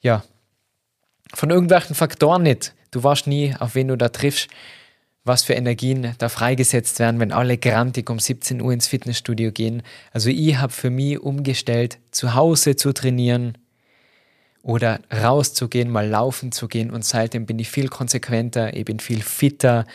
ja, 0.00 0.22
von 1.34 1.50
irgendwelchen 1.50 1.94
Faktoren 1.94 2.42
nicht. 2.42 2.74
Du 2.90 3.02
weißt 3.02 3.26
nie, 3.26 3.54
auf 3.58 3.74
wen 3.74 3.88
du 3.88 3.96
da 3.96 4.08
triffst, 4.08 4.48
was 5.24 5.44
für 5.44 5.54
Energien 5.54 6.14
da 6.18 6.28
freigesetzt 6.28 6.98
werden, 6.98 7.20
wenn 7.20 7.32
alle 7.32 7.56
grantig 7.56 8.10
um 8.10 8.18
17 8.18 8.60
Uhr 8.60 8.72
ins 8.72 8.88
Fitnessstudio 8.88 9.52
gehen. 9.52 9.82
Also 10.12 10.30
ich 10.30 10.56
habe 10.56 10.72
für 10.72 10.90
mich 10.90 11.20
umgestellt, 11.20 11.98
zu 12.10 12.34
Hause 12.34 12.76
zu 12.76 12.92
trainieren 12.92 13.56
oder 14.62 15.00
rauszugehen, 15.12 15.90
mal 15.90 16.08
laufen 16.08 16.52
zu 16.52 16.68
gehen 16.68 16.90
und 16.90 17.04
seitdem 17.04 17.46
bin 17.46 17.58
ich 17.58 17.70
viel 17.70 17.88
konsequenter, 17.88 18.74
ich 18.76 18.84
bin 18.84 19.00
viel 19.00 19.22
fitter 19.22 19.86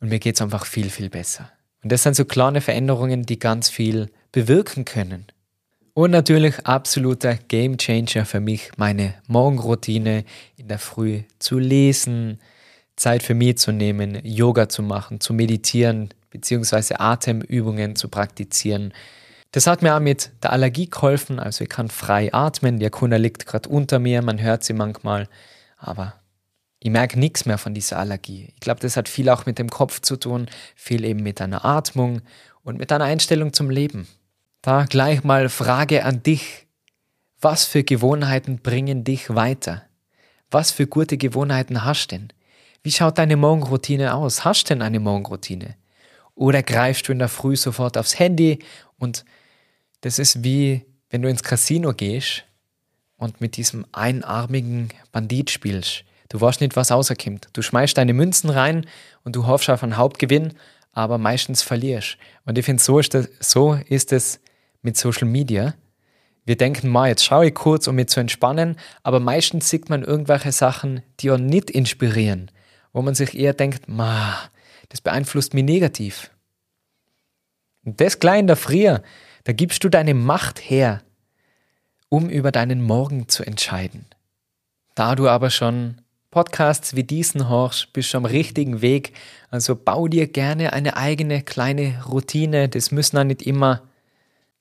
und 0.00 0.08
mir 0.08 0.18
geht 0.18 0.36
es 0.36 0.42
einfach 0.42 0.66
viel, 0.66 0.90
viel 0.90 1.10
besser. 1.10 1.50
Und 1.82 1.92
das 1.92 2.02
sind 2.02 2.14
so 2.14 2.24
kleine 2.24 2.60
Veränderungen, 2.60 3.24
die 3.24 3.38
ganz 3.38 3.70
viel 3.70 4.10
bewirken 4.32 4.84
können. 4.84 5.26
Und 5.92 6.12
natürlich 6.12 6.66
absoluter 6.66 7.34
Game 7.34 7.76
Changer 7.76 8.24
für 8.24 8.40
mich, 8.40 8.70
meine 8.76 9.14
Morgenroutine 9.26 10.24
in 10.56 10.68
der 10.68 10.78
Früh 10.78 11.22
zu 11.38 11.58
lesen, 11.58 12.38
Zeit 12.96 13.22
für 13.22 13.34
mich 13.34 13.58
zu 13.58 13.72
nehmen, 13.72 14.20
Yoga 14.24 14.68
zu 14.68 14.82
machen, 14.82 15.20
zu 15.20 15.32
meditieren, 15.34 16.10
beziehungsweise 16.30 17.00
Atemübungen 17.00 17.96
zu 17.96 18.08
praktizieren. 18.08 18.92
Das 19.52 19.66
hat 19.66 19.82
mir 19.82 19.96
auch 19.96 20.00
mit 20.00 20.30
der 20.42 20.52
Allergie 20.52 20.88
geholfen, 20.88 21.40
also 21.40 21.64
ich 21.64 21.70
kann 21.70 21.88
frei 21.88 22.32
atmen, 22.32 22.78
die 22.78 22.86
Akuna 22.86 23.16
liegt 23.16 23.46
gerade 23.46 23.68
unter 23.68 23.98
mir, 23.98 24.22
man 24.22 24.40
hört 24.40 24.62
sie 24.62 24.74
manchmal, 24.74 25.28
aber 25.76 26.14
ich 26.78 26.90
merke 26.90 27.18
nichts 27.18 27.46
mehr 27.46 27.58
von 27.58 27.74
dieser 27.74 27.98
Allergie. 27.98 28.52
Ich 28.54 28.60
glaube, 28.60 28.80
das 28.80 28.96
hat 28.96 29.08
viel 29.08 29.28
auch 29.28 29.44
mit 29.44 29.58
dem 29.58 29.70
Kopf 29.70 30.00
zu 30.00 30.16
tun, 30.16 30.46
viel 30.76 31.04
eben 31.04 31.22
mit 31.22 31.40
deiner 31.40 31.64
Atmung 31.64 32.22
und 32.62 32.78
mit 32.78 32.92
deiner 32.92 33.04
Einstellung 33.04 33.52
zum 33.52 33.70
Leben. 33.70 34.06
Da 34.62 34.84
gleich 34.84 35.24
mal 35.24 35.48
Frage 35.48 36.04
an 36.04 36.22
dich. 36.22 36.66
Was 37.40 37.64
für 37.64 37.82
Gewohnheiten 37.82 38.58
bringen 38.58 39.04
dich 39.04 39.34
weiter? 39.34 39.84
Was 40.50 40.70
für 40.70 40.86
gute 40.86 41.16
Gewohnheiten 41.16 41.82
hast 41.84 42.08
du 42.08 42.16
denn? 42.16 42.32
Wie 42.82 42.92
schaut 42.92 43.16
deine 43.16 43.36
Morgenroutine 43.36 44.14
aus? 44.14 44.44
Hast 44.44 44.64
du 44.64 44.74
denn 44.74 44.82
eine 44.82 45.00
Morgenroutine? 45.00 45.76
Oder 46.34 46.62
greifst 46.62 47.08
du 47.08 47.12
in 47.12 47.18
der 47.18 47.28
Früh 47.28 47.56
sofort 47.56 47.96
aufs 47.96 48.18
Handy 48.18 48.58
und 48.98 49.24
das 50.02 50.18
ist 50.18 50.44
wie 50.44 50.84
wenn 51.08 51.22
du 51.22 51.30
ins 51.30 51.42
Casino 51.42 51.94
gehst 51.94 52.44
und 53.16 53.40
mit 53.40 53.56
diesem 53.56 53.86
einarmigen 53.92 54.90
Bandit 55.10 55.50
spielst. 55.50 56.04
Du 56.28 56.40
weißt 56.40 56.60
nicht, 56.60 56.76
was 56.76 56.90
rauskommt. 56.90 57.48
Du 57.54 57.62
schmeißt 57.62 57.96
deine 57.96 58.12
Münzen 58.12 58.50
rein 58.50 58.86
und 59.24 59.36
du 59.36 59.46
hoffst 59.46 59.70
auf 59.70 59.82
einen 59.82 59.96
Hauptgewinn, 59.96 60.52
aber 60.92 61.16
meistens 61.16 61.62
verlierst. 61.62 62.18
Und 62.44 62.58
ich 62.58 62.64
finde, 62.64 62.82
so 62.82 62.98
ist, 62.98 63.14
das, 63.14 63.28
so 63.40 63.74
ist 63.88 64.12
es 64.12 64.40
mit 64.82 64.96
Social 64.96 65.28
Media. 65.28 65.74
Wir 66.44 66.56
denken 66.56 66.88
mal, 66.88 67.08
jetzt 67.08 67.24
schaue 67.24 67.48
ich 67.48 67.54
kurz, 67.54 67.86
um 67.86 67.96
mich 67.96 68.08
zu 68.08 68.20
entspannen, 68.20 68.76
aber 69.02 69.20
meistens 69.20 69.68
sieht 69.68 69.90
man 69.90 70.02
irgendwelche 70.02 70.52
Sachen, 70.52 71.02
die 71.20 71.30
auch 71.30 71.38
nicht 71.38 71.70
inspirieren, 71.70 72.50
wo 72.92 73.02
man 73.02 73.14
sich 73.14 73.36
eher 73.36 73.52
denkt, 73.52 73.88
ma, 73.88 74.36
das 74.88 75.00
beeinflusst 75.00 75.54
mich 75.54 75.64
negativ. 75.64 76.30
Und 77.84 78.00
das 78.00 78.18
klein 78.18 78.46
der 78.46 78.56
Frier, 78.56 79.02
da 79.44 79.52
gibst 79.52 79.84
du 79.84 79.88
deine 79.88 80.14
Macht 80.14 80.58
her, 80.58 81.02
um 82.08 82.28
über 82.28 82.52
deinen 82.52 82.82
Morgen 82.82 83.28
zu 83.28 83.44
entscheiden. 83.44 84.06
Da 84.94 85.14
du 85.14 85.28
aber 85.28 85.50
schon 85.50 86.02
Podcasts 86.30 86.94
wie 86.94 87.04
diesen 87.04 87.48
hörst, 87.48 87.92
bist 87.92 88.12
du 88.12 88.18
am 88.18 88.24
richtigen 88.24 88.82
Weg. 88.82 89.14
Also 89.50 89.74
bau 89.74 90.08
dir 90.08 90.26
gerne 90.26 90.72
eine 90.72 90.96
eigene 90.96 91.42
kleine 91.42 92.04
Routine. 92.06 92.68
Das 92.68 92.90
müssen 92.90 93.18
auch 93.18 93.24
nicht 93.24 93.42
immer 93.42 93.82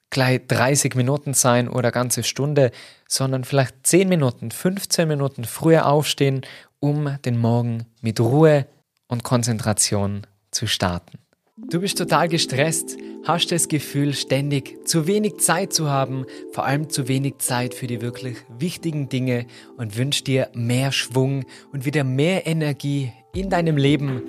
gleich 0.09 0.41
30 0.47 0.95
Minuten 0.95 1.33
sein 1.33 1.67
oder 1.67 1.91
ganze 1.91 2.23
Stunde, 2.23 2.71
sondern 3.07 3.43
vielleicht 3.43 3.75
10 3.85 4.09
Minuten, 4.09 4.51
15 4.51 5.07
Minuten 5.07 5.43
früher 5.43 5.85
aufstehen, 5.85 6.41
um 6.79 7.17
den 7.25 7.37
Morgen 7.37 7.85
mit 8.01 8.19
Ruhe 8.19 8.65
und 9.07 9.23
Konzentration 9.23 10.25
zu 10.51 10.67
starten. 10.67 11.19
Du 11.67 11.81
bist 11.81 11.97
total 11.97 12.29
gestresst, 12.29 12.97
hast 13.25 13.51
das 13.51 13.67
Gefühl, 13.67 14.13
ständig 14.13 14.87
zu 14.87 15.07
wenig 15.07 15.39
Zeit 15.39 15.73
zu 15.73 15.89
haben, 15.89 16.25
vor 16.53 16.65
allem 16.65 16.89
zu 16.89 17.07
wenig 17.07 17.39
Zeit 17.39 17.73
für 17.73 17.85
die 17.85 18.01
wirklich 18.01 18.37
wichtigen 18.57 19.09
Dinge 19.09 19.45
und 19.77 19.97
wünschst 19.97 20.27
dir 20.27 20.49
mehr 20.53 20.91
Schwung 20.93 21.43
und 21.73 21.85
wieder 21.85 22.05
mehr 22.05 22.47
Energie 22.47 23.11
in 23.33 23.49
deinem 23.49 23.77
Leben 23.77 24.21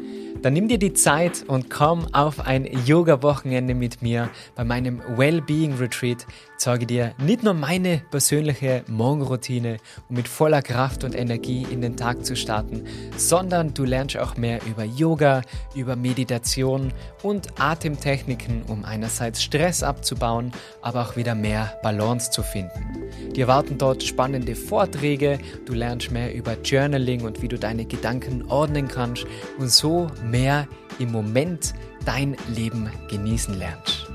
dann 0.42 0.54
nimm 0.54 0.68
dir 0.68 0.78
die 0.78 0.94
Zeit 0.94 1.44
und 1.46 1.70
komm 1.70 2.06
auf 2.14 2.40
ein 2.40 2.66
Yoga-Wochenende 2.87 3.75
mit 3.75 4.02
mir 4.02 4.30
bei 4.54 4.64
meinem 4.64 5.00
Wellbeing 5.16 5.75
Retreat. 5.75 6.26
Ich 6.28 6.64
zeige 6.64 6.87
dir 6.87 7.14
nicht 7.18 7.42
nur 7.42 7.54
meine 7.54 8.02
persönliche 8.10 8.84
Morgenroutine, 8.87 9.78
um 10.08 10.16
mit 10.16 10.28
voller 10.28 10.62
Kraft 10.62 11.04
und 11.04 11.14
Energie 11.14 11.66
in 11.70 11.80
den 11.80 11.96
Tag 11.96 12.25
zu 12.25 12.37
starten, 12.37 12.84
sondern 13.16 13.75
du 13.75 13.84
lernst 13.84 14.18
auch 14.18 14.37
mehr 14.37 14.60
über 14.66 14.84
Yoga, 14.84 15.42
über 15.75 15.96
Meditation 15.96 16.92
und 17.22 17.60
Atemtechniken, 17.60 18.62
um 18.66 18.84
einerseits 18.84 19.42
Stress 19.42 19.82
abzubauen, 19.82 20.52
aber 20.82 21.02
auch 21.02 21.16
wieder 21.16 21.34
mehr 21.34 21.78
Balance 21.82 22.30
zu 22.30 22.42
finden. 22.42 23.00
Dir 23.34 23.46
warten 23.46 23.78
dort 23.78 24.02
spannende 24.02 24.54
Vorträge, 24.54 25.38
du 25.66 25.72
lernst 25.72 26.10
mehr 26.10 26.34
über 26.34 26.56
Journaling 26.62 27.22
und 27.22 27.42
wie 27.42 27.49
du 27.49 27.58
deine 27.58 27.84
Gedanken 27.84 28.44
ordnen 28.50 28.88
kannst 28.88 29.26
und 29.58 29.70
so 29.70 30.08
mehr 30.24 30.66
im 30.98 31.12
Moment 31.12 31.74
dein 32.04 32.36
Leben 32.54 32.90
genießen 33.08 33.58
lernst. 33.58 34.10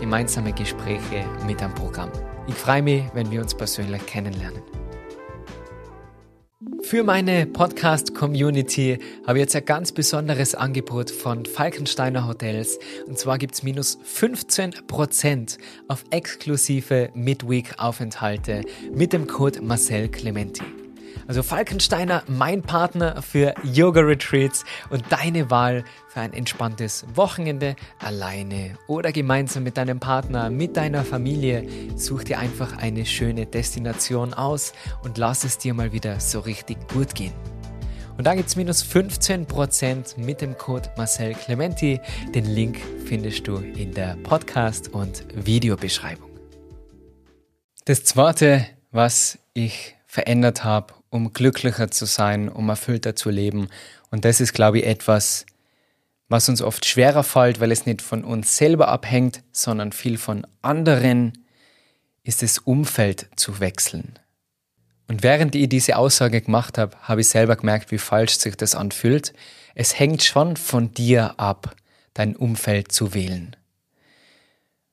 gemeinsame 0.00 0.52
Gespräche 0.52 1.24
mit 1.46 1.62
am 1.62 1.74
Programm. 1.74 2.10
Ich 2.48 2.54
freue 2.54 2.82
mich, 2.82 3.04
wenn 3.12 3.30
wir 3.30 3.40
uns 3.42 3.54
persönlich 3.54 4.04
kennenlernen. 4.06 4.62
Für 6.82 7.04
meine 7.04 7.46
Podcast-Community 7.46 8.98
habe 9.26 9.38
ich 9.38 9.42
jetzt 9.42 9.54
ein 9.54 9.64
ganz 9.64 9.92
besonderes 9.92 10.54
Angebot 10.54 11.10
von 11.10 11.44
Falkensteiner 11.44 12.26
Hotels. 12.26 12.78
Und 13.06 13.18
zwar 13.18 13.38
gibt 13.38 13.54
es 13.54 13.62
minus 13.62 13.98
15% 14.00 15.58
auf 15.86 16.04
exklusive 16.10 17.10
Midweek-Aufenthalte 17.14 18.62
mit 18.92 19.12
dem 19.12 19.26
Code 19.26 19.60
Marcel 19.62 20.08
Clementi. 20.08 20.64
Also 21.26 21.42
Falkensteiner, 21.42 22.22
mein 22.26 22.62
Partner 22.62 23.22
für 23.22 23.54
Yoga-Retreats 23.62 24.64
und 24.90 25.04
deine 25.10 25.50
Wahl 25.50 25.84
für 26.08 26.20
ein 26.20 26.32
entspanntes 26.32 27.04
Wochenende 27.14 27.76
alleine 27.98 28.76
oder 28.88 29.12
gemeinsam 29.12 29.62
mit 29.62 29.76
deinem 29.76 30.00
Partner, 30.00 30.50
mit 30.50 30.76
deiner 30.76 31.04
Familie. 31.04 31.66
Such 31.96 32.24
dir 32.24 32.38
einfach 32.38 32.78
eine 32.78 33.06
schöne 33.06 33.46
Destination 33.46 34.34
aus 34.34 34.72
und 35.04 35.18
lass 35.18 35.44
es 35.44 35.58
dir 35.58 35.74
mal 35.74 35.92
wieder 35.92 36.18
so 36.18 36.40
richtig 36.40 36.76
gut 36.88 37.14
gehen. 37.14 37.32
Und 38.20 38.24
da 38.24 38.34
gibt 38.34 38.48
es 38.48 38.56
minus 38.56 38.84
15% 38.84 40.18
mit 40.18 40.42
dem 40.42 40.58
Code 40.58 40.90
Marcel 40.98 41.32
Clementi. 41.32 42.00
Den 42.34 42.44
Link 42.44 42.78
findest 43.06 43.46
du 43.48 43.56
in 43.56 43.94
der 43.94 44.16
Podcast- 44.22 44.88
und 44.88 45.24
Videobeschreibung. 45.34 46.28
Das 47.86 48.04
zweite, 48.04 48.66
was 48.90 49.38
ich 49.54 49.96
verändert 50.06 50.64
habe 50.64 50.92
um 51.10 51.32
glücklicher 51.32 51.90
zu 51.90 52.06
sein, 52.06 52.48
um 52.48 52.68
erfüllter 52.68 53.14
zu 53.16 53.30
leben. 53.30 53.68
Und 54.10 54.24
das 54.24 54.40
ist, 54.40 54.52
glaube 54.52 54.78
ich, 54.78 54.86
etwas, 54.86 55.44
was 56.28 56.48
uns 56.48 56.62
oft 56.62 56.86
schwerer 56.86 57.24
fällt, 57.24 57.60
weil 57.60 57.72
es 57.72 57.86
nicht 57.86 58.02
von 58.02 58.24
uns 58.24 58.56
selber 58.56 58.88
abhängt, 58.88 59.42
sondern 59.52 59.92
viel 59.92 60.16
von 60.16 60.46
anderen, 60.62 61.44
ist 62.22 62.42
das 62.42 62.58
Umfeld 62.58 63.28
zu 63.36 63.60
wechseln. 63.60 64.18
Und 65.08 65.24
während 65.24 65.56
ich 65.56 65.68
diese 65.68 65.96
Aussage 65.96 66.40
gemacht 66.40 66.78
habe, 66.78 66.96
habe 67.02 67.22
ich 67.22 67.28
selber 67.28 67.56
gemerkt, 67.56 67.90
wie 67.90 67.98
falsch 67.98 68.38
sich 68.38 68.56
das 68.56 68.76
anfühlt. 68.76 69.32
Es 69.74 69.98
hängt 69.98 70.22
schon 70.22 70.56
von 70.56 70.94
dir 70.94 71.34
ab, 71.40 71.74
dein 72.14 72.36
Umfeld 72.36 72.92
zu 72.92 73.12
wählen. 73.12 73.56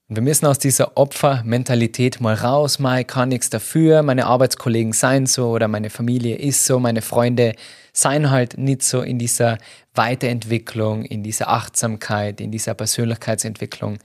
Und 0.09 0.15
wir 0.15 0.23
müssen 0.23 0.45
aus 0.45 0.57
dieser 0.57 0.95
Opfermentalität 0.95 2.21
mal 2.21 2.33
raus, 2.33 2.79
mal 2.79 3.03
kann 3.03 3.27
nichts 3.27 3.49
dafür, 3.49 4.03
meine 4.03 4.25
Arbeitskollegen 4.25 4.93
seien 4.93 5.25
so 5.25 5.49
oder 5.49 5.67
meine 5.67 5.89
Familie 5.89 6.37
ist 6.37 6.65
so, 6.65 6.79
meine 6.79 7.01
Freunde 7.01 7.55
seien 7.91 8.31
halt 8.31 8.57
nicht 8.57 8.83
so 8.83 9.01
in 9.01 9.19
dieser 9.19 9.57
Weiterentwicklung, 9.95 11.03
in 11.03 11.23
dieser 11.23 11.49
Achtsamkeit, 11.49 12.39
in 12.39 12.51
dieser 12.51 12.73
Persönlichkeitsentwicklung. 12.73 13.97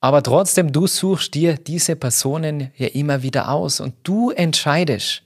Aber 0.00 0.22
trotzdem, 0.22 0.72
du 0.72 0.86
suchst 0.86 1.34
dir 1.34 1.54
diese 1.54 1.96
Personen 1.96 2.70
ja 2.76 2.86
immer 2.88 3.22
wieder 3.22 3.50
aus 3.50 3.80
und 3.80 3.94
du 4.04 4.30
entscheidest, 4.30 5.24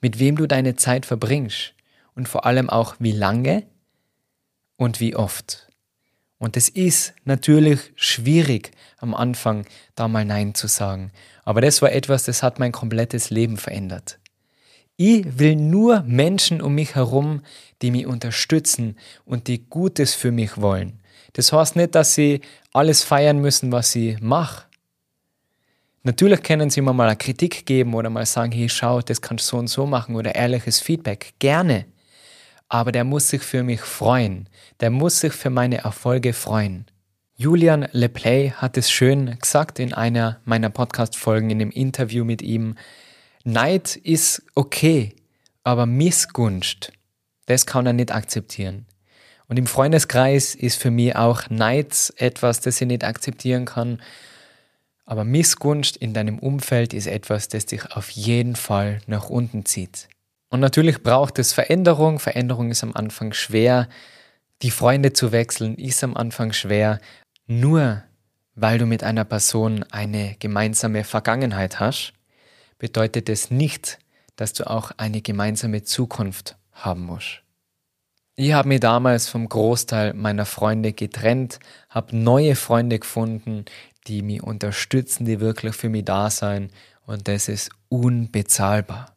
mit 0.00 0.18
wem 0.18 0.36
du 0.36 0.46
deine 0.46 0.76
Zeit 0.76 1.04
verbringst 1.04 1.74
und 2.14 2.26
vor 2.26 2.46
allem 2.46 2.70
auch 2.70 2.96
wie 3.00 3.12
lange 3.12 3.64
und 4.76 5.00
wie 5.00 5.14
oft. 5.14 5.68
Und 6.44 6.58
es 6.58 6.68
ist 6.68 7.14
natürlich 7.24 7.80
schwierig 7.96 8.72
am 8.98 9.14
Anfang 9.14 9.64
da 9.94 10.08
mal 10.08 10.26
Nein 10.26 10.54
zu 10.54 10.66
sagen. 10.66 11.10
Aber 11.42 11.62
das 11.62 11.80
war 11.80 11.90
etwas, 11.90 12.24
das 12.24 12.42
hat 12.42 12.58
mein 12.58 12.70
komplettes 12.70 13.30
Leben 13.30 13.56
verändert. 13.56 14.18
Ich 14.98 15.38
will 15.38 15.56
nur 15.56 16.02
Menschen 16.02 16.60
um 16.60 16.74
mich 16.74 16.96
herum, 16.96 17.40
die 17.80 17.90
mich 17.90 18.04
unterstützen 18.04 18.98
und 19.24 19.48
die 19.48 19.64
Gutes 19.70 20.12
für 20.12 20.32
mich 20.32 20.60
wollen. 20.60 21.00
Das 21.32 21.50
heißt 21.50 21.76
nicht, 21.76 21.94
dass 21.94 22.14
sie 22.14 22.42
alles 22.74 23.02
feiern 23.02 23.38
müssen, 23.38 23.72
was 23.72 23.94
ich 23.96 24.20
mache. 24.20 24.66
Natürlich 26.02 26.42
können 26.42 26.68
sie 26.68 26.82
mir 26.82 26.92
mal 26.92 27.06
eine 27.06 27.16
Kritik 27.16 27.64
geben 27.64 27.94
oder 27.94 28.10
mal 28.10 28.26
sagen, 28.26 28.52
hey, 28.52 28.68
schau, 28.68 29.00
das 29.00 29.22
kannst 29.22 29.46
du 29.46 29.50
so 29.52 29.56
und 29.56 29.68
so 29.68 29.86
machen 29.86 30.14
oder 30.14 30.34
ehrliches 30.34 30.78
Feedback. 30.78 31.32
Gerne 31.38 31.86
aber 32.68 32.92
der 32.92 33.04
muss 33.04 33.28
sich 33.28 33.42
für 33.42 33.62
mich 33.62 33.80
freuen. 33.80 34.48
Der 34.80 34.90
muss 34.90 35.20
sich 35.20 35.32
für 35.32 35.50
meine 35.50 35.78
Erfolge 35.78 36.32
freuen. 36.32 36.86
Julian 37.36 37.88
LePlay 37.90 38.50
hat 38.50 38.76
es 38.76 38.90
schön 38.90 39.38
gesagt 39.40 39.78
in 39.78 39.92
einer 39.92 40.40
meiner 40.44 40.70
Podcast-Folgen 40.70 41.50
in 41.50 41.58
dem 41.58 41.70
Interview 41.70 42.24
mit 42.24 42.42
ihm. 42.42 42.76
Neid 43.42 43.96
ist 43.96 44.42
okay, 44.54 45.14
aber 45.64 45.84
Missgunst, 45.84 46.92
das 47.46 47.66
kann 47.66 47.86
er 47.86 47.92
nicht 47.92 48.12
akzeptieren. 48.12 48.86
Und 49.48 49.58
im 49.58 49.66
Freundeskreis 49.66 50.54
ist 50.54 50.80
für 50.80 50.90
mich 50.90 51.16
auch 51.16 51.50
Neid 51.50 52.14
etwas, 52.16 52.60
das 52.60 52.80
ich 52.80 52.86
nicht 52.86 53.04
akzeptieren 53.04 53.64
kann. 53.64 54.00
Aber 55.04 55.24
Missgunst 55.24 55.96
in 55.96 56.14
deinem 56.14 56.38
Umfeld 56.38 56.94
ist 56.94 57.06
etwas, 57.06 57.48
das 57.48 57.66
dich 57.66 57.92
auf 57.92 58.10
jeden 58.10 58.56
Fall 58.56 59.00
nach 59.06 59.28
unten 59.28 59.66
zieht. 59.66 60.08
Und 60.50 60.60
natürlich 60.60 61.02
braucht 61.02 61.38
es 61.38 61.52
Veränderung. 61.52 62.18
Veränderung 62.18 62.70
ist 62.70 62.82
am 62.82 62.94
Anfang 62.94 63.32
schwer. 63.32 63.88
Die 64.62 64.70
Freunde 64.70 65.12
zu 65.12 65.32
wechseln 65.32 65.74
ist 65.76 66.04
am 66.04 66.16
Anfang 66.16 66.52
schwer. 66.52 67.00
Nur 67.46 68.02
weil 68.54 68.78
du 68.78 68.86
mit 68.86 69.02
einer 69.02 69.24
Person 69.24 69.84
eine 69.90 70.36
gemeinsame 70.38 71.04
Vergangenheit 71.04 71.80
hast, 71.80 72.12
bedeutet 72.78 73.28
es 73.28 73.50
nicht, 73.50 73.98
dass 74.36 74.52
du 74.52 74.68
auch 74.68 74.92
eine 74.96 75.22
gemeinsame 75.22 75.82
Zukunft 75.82 76.56
haben 76.72 77.02
musst. 77.02 77.42
Ich 78.36 78.52
habe 78.52 78.68
mich 78.68 78.80
damals 78.80 79.28
vom 79.28 79.48
Großteil 79.48 80.12
meiner 80.12 80.44
Freunde 80.44 80.92
getrennt, 80.92 81.60
habe 81.88 82.16
neue 82.16 82.56
Freunde 82.56 82.98
gefunden, 82.98 83.64
die 84.08 84.22
mich 84.22 84.42
unterstützen, 84.42 85.24
die 85.24 85.40
wirklich 85.40 85.76
für 85.76 85.88
mich 85.88 86.04
da 86.04 86.30
sein 86.30 86.70
und 87.06 87.28
das 87.28 87.48
ist 87.48 87.70
unbezahlbar. 87.88 89.13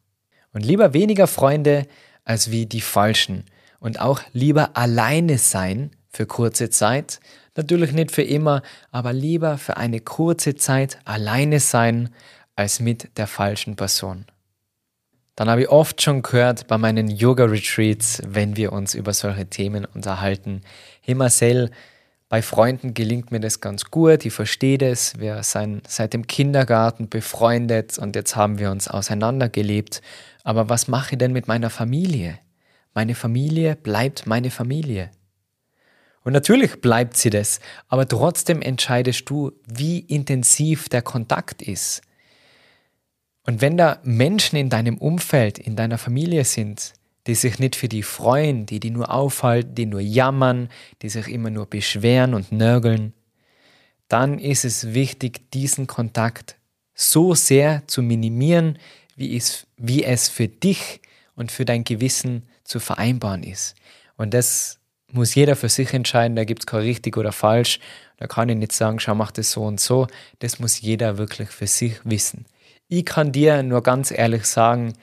Und 0.58 0.64
lieber 0.64 0.92
weniger 0.92 1.28
Freunde 1.28 1.86
als 2.24 2.50
wie 2.50 2.66
die 2.66 2.80
falschen. 2.80 3.44
Und 3.78 4.00
auch 4.00 4.22
lieber 4.32 4.76
alleine 4.76 5.38
sein 5.38 5.92
für 6.10 6.26
kurze 6.26 6.68
Zeit. 6.68 7.20
Natürlich 7.54 7.92
nicht 7.92 8.10
für 8.10 8.24
immer, 8.24 8.62
aber 8.90 9.12
lieber 9.12 9.56
für 9.56 9.76
eine 9.76 10.00
kurze 10.00 10.56
Zeit 10.56 10.98
alleine 11.04 11.60
sein 11.60 12.08
als 12.56 12.80
mit 12.80 13.18
der 13.18 13.28
falschen 13.28 13.76
Person. 13.76 14.24
Dann 15.36 15.48
habe 15.48 15.62
ich 15.62 15.68
oft 15.68 16.02
schon 16.02 16.22
gehört 16.22 16.66
bei 16.66 16.76
meinen 16.76 17.06
Yoga-Retreats, 17.06 18.22
wenn 18.26 18.56
wir 18.56 18.72
uns 18.72 18.94
über 18.94 19.12
solche 19.12 19.46
Themen 19.46 19.84
unterhalten. 19.84 20.62
Hey 21.02 21.14
Marcel, 21.14 21.70
bei 22.28 22.42
Freunden 22.42 22.94
gelingt 22.94 23.30
mir 23.30 23.40
das 23.40 23.60
ganz 23.60 23.92
gut, 23.92 24.26
ich 24.26 24.34
verstehe 24.34 24.76
das, 24.76 25.18
wir 25.18 25.42
sind 25.44 25.88
seit 25.88 26.12
dem 26.12 26.26
Kindergarten 26.26 27.08
befreundet 27.08 27.96
und 27.96 28.16
jetzt 28.16 28.34
haben 28.34 28.58
wir 28.58 28.72
uns 28.72 28.88
auseinandergelebt. 28.88 30.02
Aber 30.44 30.68
was 30.68 30.88
mache 30.88 31.12
ich 31.12 31.18
denn 31.18 31.32
mit 31.32 31.48
meiner 31.48 31.70
Familie? 31.70 32.38
Meine 32.94 33.14
Familie 33.14 33.76
bleibt 33.76 34.26
meine 34.26 34.50
Familie. 34.50 35.10
Und 36.24 36.32
natürlich 36.32 36.80
bleibt 36.80 37.16
sie 37.16 37.30
das, 37.30 37.60
aber 37.88 38.06
trotzdem 38.06 38.60
entscheidest 38.60 39.30
du, 39.30 39.52
wie 39.66 40.00
intensiv 40.00 40.88
der 40.88 41.02
Kontakt 41.02 41.62
ist. 41.62 42.02
Und 43.46 43.62
wenn 43.62 43.78
da 43.78 43.98
Menschen 44.02 44.56
in 44.56 44.68
deinem 44.68 44.98
Umfeld, 44.98 45.58
in 45.58 45.74
deiner 45.74 45.96
Familie 45.96 46.44
sind, 46.44 46.92
die 47.26 47.34
sich 47.34 47.58
nicht 47.58 47.76
für 47.76 47.88
die 47.88 48.02
freuen, 48.02 48.66
die 48.66 48.80
die 48.80 48.90
nur 48.90 49.10
aufhalten, 49.10 49.74
die 49.74 49.86
nur 49.86 50.00
jammern, 50.00 50.68
die 51.02 51.08
sich 51.08 51.28
immer 51.28 51.50
nur 51.50 51.66
beschweren 51.66 52.34
und 52.34 52.52
nörgeln, 52.52 53.14
dann 54.08 54.38
ist 54.38 54.64
es 54.64 54.92
wichtig, 54.92 55.50
diesen 55.50 55.86
Kontakt 55.86 56.56
so 56.94 57.34
sehr 57.34 57.86
zu 57.86 58.02
minimieren, 58.02 58.78
wie 59.18 59.36
es, 59.36 59.66
wie 59.76 60.04
es 60.04 60.28
für 60.28 60.48
dich 60.48 61.00
und 61.34 61.52
für 61.52 61.64
dein 61.64 61.84
Gewissen 61.84 62.44
zu 62.64 62.80
vereinbaren 62.80 63.42
ist. 63.42 63.74
Und 64.16 64.32
das 64.32 64.78
muss 65.12 65.34
jeder 65.34 65.56
für 65.56 65.68
sich 65.68 65.92
entscheiden, 65.92 66.36
da 66.36 66.44
gibt 66.44 66.62
es 66.62 66.66
kein 66.66 66.80
richtig 66.80 67.16
oder 67.16 67.32
falsch. 67.32 67.80
Da 68.16 68.26
kann 68.26 68.48
ich 68.48 68.56
nicht 68.56 68.72
sagen, 68.72 69.00
schau, 69.00 69.14
mach 69.14 69.32
das 69.32 69.50
so 69.50 69.64
und 69.64 69.80
so. 69.80 70.06
Das 70.38 70.60
muss 70.60 70.80
jeder 70.80 71.18
wirklich 71.18 71.50
für 71.50 71.66
sich 71.66 72.00
wissen. 72.04 72.46
Ich 72.88 73.04
kann 73.04 73.32
dir 73.32 73.62
nur 73.62 73.82
ganz 73.82 74.10
ehrlich 74.10 74.44
sagen, 74.44 74.94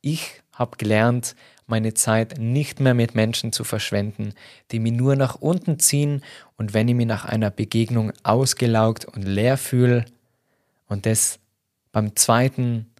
ich 0.00 0.42
habe 0.52 0.76
gelernt, 0.76 1.34
meine 1.66 1.94
Zeit 1.94 2.38
nicht 2.38 2.80
mehr 2.80 2.92
mit 2.92 3.14
Menschen 3.14 3.52
zu 3.52 3.64
verschwenden, 3.64 4.34
die 4.70 4.80
mich 4.80 4.92
nur 4.92 5.16
nach 5.16 5.36
unten 5.36 5.78
ziehen 5.78 6.22
und 6.56 6.74
wenn 6.74 6.88
ich 6.88 6.94
mich 6.94 7.06
nach 7.06 7.24
einer 7.24 7.50
Begegnung 7.50 8.12
ausgelaugt 8.22 9.06
und 9.06 9.22
leer 9.22 9.56
fühle 9.56 10.04
und 10.88 11.06
das 11.06 11.38
beim 11.92 12.14
zweiten 12.16 12.91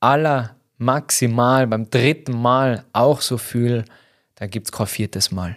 aller 0.00 0.56
maximal, 0.78 1.66
beim 1.66 1.90
dritten 1.90 2.40
Mal 2.40 2.84
auch 2.92 3.20
so 3.20 3.38
fühle, 3.38 3.84
dann 4.36 4.50
gibt 4.50 4.68
es 4.68 4.72
kein 4.72 4.86
viertes 4.86 5.32
Mal. 5.32 5.56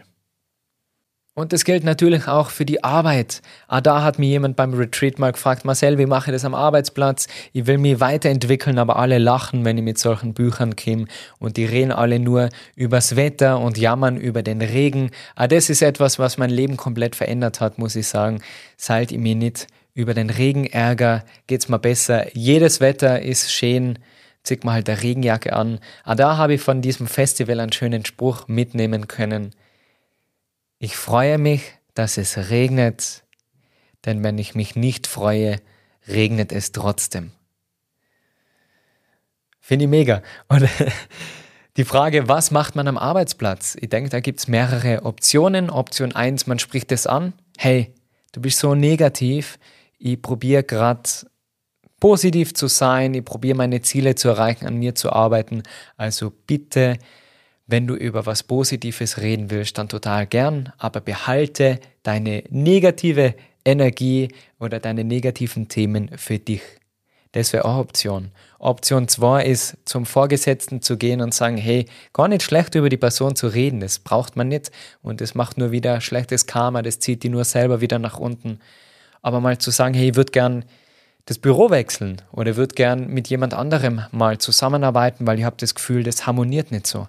Und 1.34 1.54
das 1.54 1.64
gilt 1.64 1.86
natürlich 1.86 2.28
auch 2.28 2.50
für 2.50 2.66
die 2.66 2.84
Arbeit. 2.84 3.42
Ah, 3.70 3.80
da 3.80 4.04
hat 4.04 4.20
mir 4.20 4.28
jemand 4.28 4.58
beim 4.58 4.74
Retreat 4.74 5.18
mal 5.18 5.32
gefragt, 5.32 5.64
Marcel, 5.64 5.98
wie 5.98 6.06
mache 6.06 6.30
ich 6.30 6.34
das 6.34 6.44
am 6.44 6.54
Arbeitsplatz? 6.54 7.28
Ich 7.54 7.68
will 7.68 7.78
mich 7.78 8.02
weiterentwickeln, 8.02 8.78
aber 8.78 8.98
alle 8.98 9.18
lachen, 9.18 9.64
wenn 9.64 9.78
ich 9.78 9.84
mit 9.84 9.98
solchen 9.98 10.34
Büchern 10.34 10.76
komme 10.76 11.06
und 11.40 11.56
die 11.56 11.64
reden 11.64 11.94
alle 11.94 12.20
nur 12.20 12.50
übers 12.76 13.16
Wetter 13.16 13.60
und 13.60 13.78
jammern 13.78 14.18
über 14.18 14.44
den 14.44 14.62
Regen. 14.62 15.12
Ah, 15.36 15.48
das 15.48 15.70
ist 15.70 15.82
etwas, 15.82 16.20
was 16.20 16.38
mein 16.38 16.50
Leben 16.50 16.76
komplett 16.76 17.16
verändert 17.16 17.62
hat, 17.62 17.78
muss 17.78 17.96
ich 17.96 18.08
sagen. 18.08 18.42
Seit 18.76 19.14
ich 19.14 19.18
mich 19.18 19.38
nicht 19.38 19.68
über 19.94 20.14
den 20.14 20.30
Regen 20.30 20.66
ärger, 20.66 21.24
geht's 21.48 21.70
mir 21.70 21.80
besser. 21.80 22.36
Jedes 22.36 22.82
Wetter 22.82 23.22
ist 23.22 23.54
schön. 23.54 24.00
Zieh 24.44 24.60
mal 24.64 24.74
halt 24.74 24.88
der 24.88 25.04
Regenjacke 25.04 25.54
an. 25.54 25.80
Ah, 26.04 26.16
da 26.16 26.38
habe 26.38 26.56
ich 26.56 26.62
von 26.62 26.82
diesem 26.82 27.08
Festival 27.08 27.60
einen 27.60 27.72
schönen 27.72 28.06
Spruch 28.06 28.48
mitnehmen 28.48 29.08
können 29.08 29.54
ich 30.84 30.98
freue 30.98 31.38
mich, 31.38 31.62
dass 31.94 32.18
es 32.18 32.50
regnet, 32.50 33.24
denn 34.04 34.24
wenn 34.24 34.40
ich 34.40 34.56
mich 34.56 34.76
nicht 34.76 35.06
freue, 35.06 35.58
regnet 36.08 36.52
es 36.52 36.72
trotzdem. 36.72 37.34
Finde 39.60 39.86
ich 39.86 39.92
mega. 39.92 40.24
Und 40.48 40.68
die 41.78 41.86
Frage, 41.86 42.28
was 42.28 42.50
macht 42.50 42.76
man 42.76 42.88
am 42.88 42.98
Arbeitsplatz? 42.98 43.78
Ich 43.80 43.90
denke, 43.90 44.10
da 44.10 44.22
gibt 44.22 44.40
es 44.40 44.48
mehrere 44.48 45.06
Optionen. 45.06 45.70
Option 45.70 46.16
1, 46.16 46.48
man 46.48 46.58
spricht 46.58 46.92
es 46.92 47.06
an. 47.06 47.34
Hey, 47.60 47.94
du 48.32 48.42
bist 48.42 48.58
so 48.58 48.74
negativ. 48.74 49.60
Ich 50.00 50.20
probiere 50.20 50.64
gerade 50.64 51.08
positiv 52.02 52.54
zu 52.54 52.68
sein. 52.68 53.14
Ich 53.14 53.24
probiere 53.24 53.56
meine 53.56 53.82
Ziele 53.82 54.16
zu 54.16 54.28
erreichen, 54.28 54.68
an 54.68 54.76
mir 54.76 54.94
zu 54.96 55.14
arbeiten. 55.14 55.64
Also 55.96 56.34
bitte 56.46 56.98
wenn 57.72 57.88
du 57.88 57.96
über 57.96 58.26
was 58.26 58.44
Positives 58.44 59.18
reden 59.18 59.50
willst, 59.50 59.78
dann 59.78 59.88
total 59.88 60.28
gern, 60.28 60.74
aber 60.78 61.00
behalte 61.00 61.80
deine 62.04 62.44
negative 62.50 63.34
Energie 63.64 64.28
oder 64.60 64.80
deine 64.80 65.06
negativen 65.06 65.70
Themen 65.70 66.10
für 66.18 66.38
dich. 66.38 66.62
Das 67.32 67.54
wäre 67.54 67.64
auch 67.64 67.78
Option. 67.78 68.32
Option 68.60 69.08
2 69.08 69.46
ist, 69.46 69.78
zum 69.86 70.06
Vorgesetzten 70.06 70.82
zu 70.82 70.98
gehen 70.98 71.22
und 71.22 71.34
sagen, 71.34 71.56
hey, 71.56 71.86
gar 72.12 72.28
nicht 72.28 72.44
schlecht 72.44 72.76
über 72.76 72.90
die 72.90 72.98
Person 72.98 73.38
zu 73.38 73.48
reden, 73.48 73.80
das 73.80 74.00
braucht 74.00 74.36
man 74.36 74.50
nicht 74.50 74.70
und 75.02 75.22
das 75.22 75.34
macht 75.34 75.58
nur 75.58 75.72
wieder 75.72 76.02
schlechtes 76.02 76.46
Karma, 76.46 76.82
das 76.82 77.00
zieht 77.00 77.24
die 77.24 77.30
nur 77.30 77.46
selber 77.46 77.80
wieder 77.80 78.00
nach 78.00 78.20
unten. 78.20 78.60
Aber 79.22 79.40
mal 79.40 79.60
zu 79.60 79.72
sagen, 79.72 79.94
hey, 79.94 80.10
ich 80.10 80.16
würde 80.16 80.34
gern 80.34 80.66
das 81.26 81.38
Büro 81.38 81.70
wechseln 81.70 82.22
oder 82.32 82.56
würde 82.56 82.76
gern 82.76 83.08
mit 83.08 83.28
jemand 83.28 83.54
anderem 83.54 84.02
mal 84.12 84.38
zusammenarbeiten, 84.38 85.28
weil 85.28 85.40
ich 85.40 85.46
habe 85.46 85.58
das 85.60 85.76
Gefühl, 85.76 86.04
das 86.04 86.26
harmoniert 86.26 86.72
nicht 86.72 86.88
so 86.88 87.08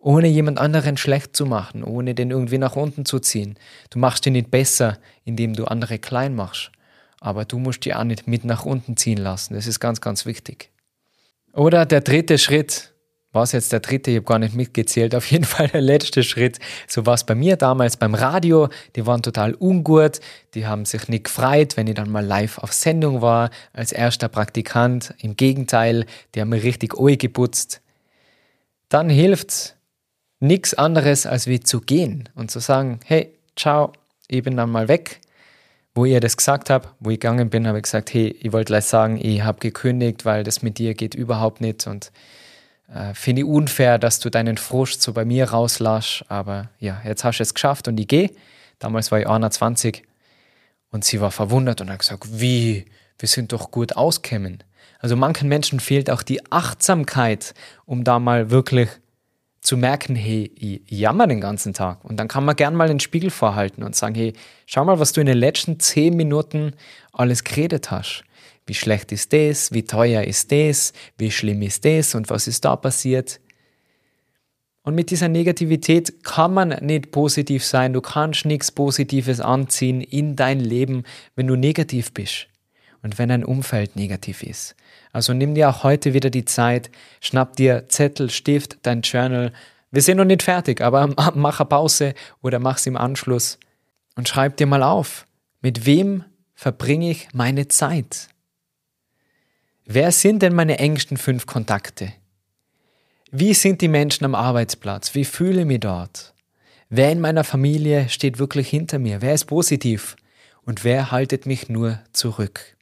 ohne 0.00 0.28
jemand 0.28 0.58
anderen 0.58 0.96
schlecht 0.96 1.36
zu 1.36 1.46
machen, 1.46 1.84
ohne 1.84 2.14
den 2.14 2.30
irgendwie 2.30 2.58
nach 2.58 2.76
unten 2.76 3.04
zu 3.04 3.18
ziehen. 3.18 3.58
Du 3.90 3.98
machst 3.98 4.26
ihn 4.26 4.32
nicht 4.32 4.50
besser, 4.50 4.98
indem 5.24 5.52
du 5.52 5.66
andere 5.66 5.98
klein 5.98 6.34
machst, 6.34 6.72
aber 7.20 7.44
du 7.44 7.58
musst 7.58 7.84
die 7.84 7.94
auch 7.94 8.04
nicht 8.04 8.26
mit 8.26 8.44
nach 8.44 8.64
unten 8.64 8.96
ziehen 8.96 9.18
lassen. 9.18 9.54
Das 9.54 9.66
ist 9.66 9.78
ganz, 9.78 10.00
ganz 10.00 10.24
wichtig. 10.24 10.70
Oder 11.52 11.84
der 11.84 12.00
dritte 12.00 12.38
Schritt, 12.38 12.89
was 13.32 13.52
jetzt 13.52 13.72
der 13.72 13.80
dritte, 13.80 14.10
ich 14.10 14.16
habe 14.16 14.26
gar 14.26 14.38
nicht 14.38 14.54
mitgezählt, 14.54 15.14
auf 15.14 15.30
jeden 15.30 15.44
Fall 15.46 15.68
der 15.68 15.80
letzte 15.80 16.22
Schritt. 16.22 16.58
So 16.86 17.06
war 17.06 17.14
es 17.14 17.24
bei 17.24 17.34
mir 17.34 17.56
damals 17.56 17.96
beim 17.96 18.14
Radio, 18.14 18.68
die 18.96 19.06
waren 19.06 19.22
total 19.22 19.54
ungut, 19.54 20.20
die 20.54 20.66
haben 20.66 20.84
sich 20.84 21.08
nicht 21.08 21.24
gefreut, 21.24 21.76
wenn 21.76 21.86
ich 21.86 21.94
dann 21.94 22.10
mal 22.10 22.24
live 22.24 22.58
auf 22.58 22.72
Sendung 22.72 23.22
war, 23.22 23.50
als 23.72 23.92
erster 23.92 24.28
Praktikant. 24.28 25.14
Im 25.18 25.36
Gegenteil, 25.36 26.06
die 26.34 26.40
haben 26.40 26.48
mir 26.48 26.62
richtig 26.62 26.98
Ohr 26.98 27.16
geputzt. 27.16 27.80
Dann 28.88 29.08
hilft's, 29.08 29.76
nichts 30.40 30.74
anderes 30.74 31.26
als 31.26 31.46
wie 31.46 31.60
zu 31.60 31.80
gehen 31.80 32.28
und 32.34 32.50
zu 32.50 32.58
sagen, 32.58 32.98
hey, 33.04 33.32
ciao, 33.56 33.92
ich 34.26 34.42
bin 34.42 34.56
dann 34.56 34.70
mal 34.70 34.88
weg. 34.88 35.20
Wo 35.94 36.04
ihr 36.04 36.20
das 36.20 36.36
gesagt 36.36 36.70
habt, 36.70 36.88
wo 37.00 37.10
ich 37.10 37.18
gegangen 37.18 37.50
bin, 37.50 37.66
habe 37.66 37.78
ich 37.78 37.82
gesagt, 37.82 38.14
hey, 38.14 38.28
ich 38.28 38.52
wollte 38.52 38.66
gleich 38.70 38.84
sagen, 38.84 39.18
ich 39.20 39.42
habe 39.42 39.58
gekündigt, 39.58 40.24
weil 40.24 40.44
das 40.44 40.62
mit 40.62 40.78
dir 40.78 40.94
geht 40.94 41.14
überhaupt 41.14 41.60
nicht 41.60 41.86
und 41.86 42.12
äh, 42.92 43.14
finde 43.14 43.42
ich 43.42 43.46
unfair, 43.46 43.98
dass 43.98 44.18
du 44.18 44.30
deinen 44.30 44.56
Frust 44.56 45.02
so 45.02 45.12
bei 45.12 45.24
mir 45.24 45.50
rauslasch. 45.50 46.24
Aber 46.28 46.70
ja, 46.78 47.00
jetzt 47.04 47.24
hast 47.24 47.38
du 47.38 47.42
es 47.42 47.54
geschafft 47.54 47.88
und 47.88 47.98
ich 47.98 48.08
gehe. 48.08 48.30
Damals 48.78 49.10
war 49.10 49.20
ich 49.20 49.28
21 49.28 50.02
und 50.90 51.04
sie 51.04 51.20
war 51.20 51.30
verwundert 51.30 51.80
und 51.80 51.90
hat 51.90 52.00
gesagt, 52.00 52.40
wie, 52.40 52.86
wir 53.18 53.28
sind 53.28 53.52
doch 53.52 53.70
gut 53.70 53.96
auskämen. 53.96 54.64
Also 54.98 55.16
manchen 55.16 55.48
Menschen 55.48 55.80
fehlt 55.80 56.10
auch 56.10 56.22
die 56.22 56.50
Achtsamkeit, 56.50 57.54
um 57.86 58.04
da 58.04 58.18
mal 58.18 58.50
wirklich 58.50 58.88
zu 59.60 59.76
merken, 59.76 60.16
hey, 60.16 60.50
ich 60.54 60.82
jammer 60.90 61.26
den 61.26 61.40
ganzen 61.40 61.74
Tag. 61.74 62.04
Und 62.04 62.16
dann 62.16 62.28
kann 62.28 62.44
man 62.44 62.56
gern 62.56 62.74
mal 62.74 62.88
den 62.88 63.00
Spiegel 63.00 63.30
vorhalten 63.30 63.82
und 63.82 63.94
sagen, 63.94 64.14
hey, 64.14 64.32
schau 64.66 64.84
mal, 64.84 64.98
was 64.98 65.12
du 65.12 65.20
in 65.20 65.26
den 65.26 65.36
letzten 65.36 65.78
zehn 65.78 66.16
Minuten 66.16 66.72
alles 67.12 67.44
geredet 67.44 67.90
hast. 67.90 68.24
Wie 68.70 68.74
schlecht 68.74 69.10
ist 69.10 69.32
das? 69.32 69.72
Wie 69.72 69.82
teuer 69.82 70.22
ist 70.22 70.52
das? 70.52 70.92
Wie 71.18 71.32
schlimm 71.32 71.60
ist 71.62 71.84
das? 71.84 72.14
Und 72.14 72.30
was 72.30 72.46
ist 72.46 72.64
da 72.64 72.76
passiert? 72.76 73.40
Und 74.84 74.94
mit 74.94 75.10
dieser 75.10 75.26
Negativität 75.26 76.22
kann 76.22 76.54
man 76.54 76.68
nicht 76.80 77.10
positiv 77.10 77.64
sein. 77.64 77.92
Du 77.92 78.00
kannst 78.00 78.44
nichts 78.44 78.70
Positives 78.70 79.40
anziehen 79.40 80.00
in 80.00 80.36
dein 80.36 80.60
Leben, 80.60 81.02
wenn 81.34 81.48
du 81.48 81.56
negativ 81.56 82.12
bist 82.12 82.46
und 83.02 83.18
wenn 83.18 83.30
dein 83.30 83.44
Umfeld 83.44 83.96
negativ 83.96 84.44
ist. 84.44 84.76
Also 85.10 85.32
nimm 85.32 85.56
dir 85.56 85.68
auch 85.68 85.82
heute 85.82 86.14
wieder 86.14 86.30
die 86.30 86.44
Zeit, 86.44 86.92
schnapp 87.20 87.56
dir 87.56 87.88
Zettel, 87.88 88.30
Stift, 88.30 88.78
dein 88.82 89.00
Journal. 89.02 89.52
Wir 89.90 90.02
sind 90.02 90.18
noch 90.18 90.24
nicht 90.24 90.44
fertig, 90.44 90.80
aber 90.80 91.08
mach 91.34 91.58
eine 91.58 91.68
Pause 91.68 92.14
oder 92.40 92.60
mach's 92.60 92.86
im 92.86 92.96
Anschluss 92.96 93.58
und 94.14 94.28
schreib 94.28 94.58
dir 94.58 94.68
mal 94.68 94.84
auf, 94.84 95.26
mit 95.60 95.86
wem 95.86 96.22
verbringe 96.54 97.10
ich 97.10 97.26
meine 97.32 97.66
Zeit? 97.66 98.29
Wer 99.92 100.12
sind 100.12 100.42
denn 100.42 100.54
meine 100.54 100.78
engsten 100.78 101.16
fünf 101.16 101.46
Kontakte? 101.46 102.12
Wie 103.32 103.54
sind 103.54 103.80
die 103.80 103.88
Menschen 103.88 104.24
am 104.24 104.36
Arbeitsplatz? 104.36 105.16
Wie 105.16 105.24
fühle 105.24 105.62
ich 105.62 105.66
mich 105.66 105.80
dort? 105.80 106.32
Wer 106.90 107.10
in 107.10 107.18
meiner 107.18 107.42
Familie 107.42 108.08
steht 108.08 108.38
wirklich 108.38 108.68
hinter 108.68 109.00
mir? 109.00 109.20
Wer 109.20 109.34
ist 109.34 109.46
positiv? 109.46 110.14
Und 110.62 110.84
wer 110.84 111.10
haltet 111.10 111.44
mich 111.44 111.68
nur 111.68 111.98
zurück? 112.12 112.76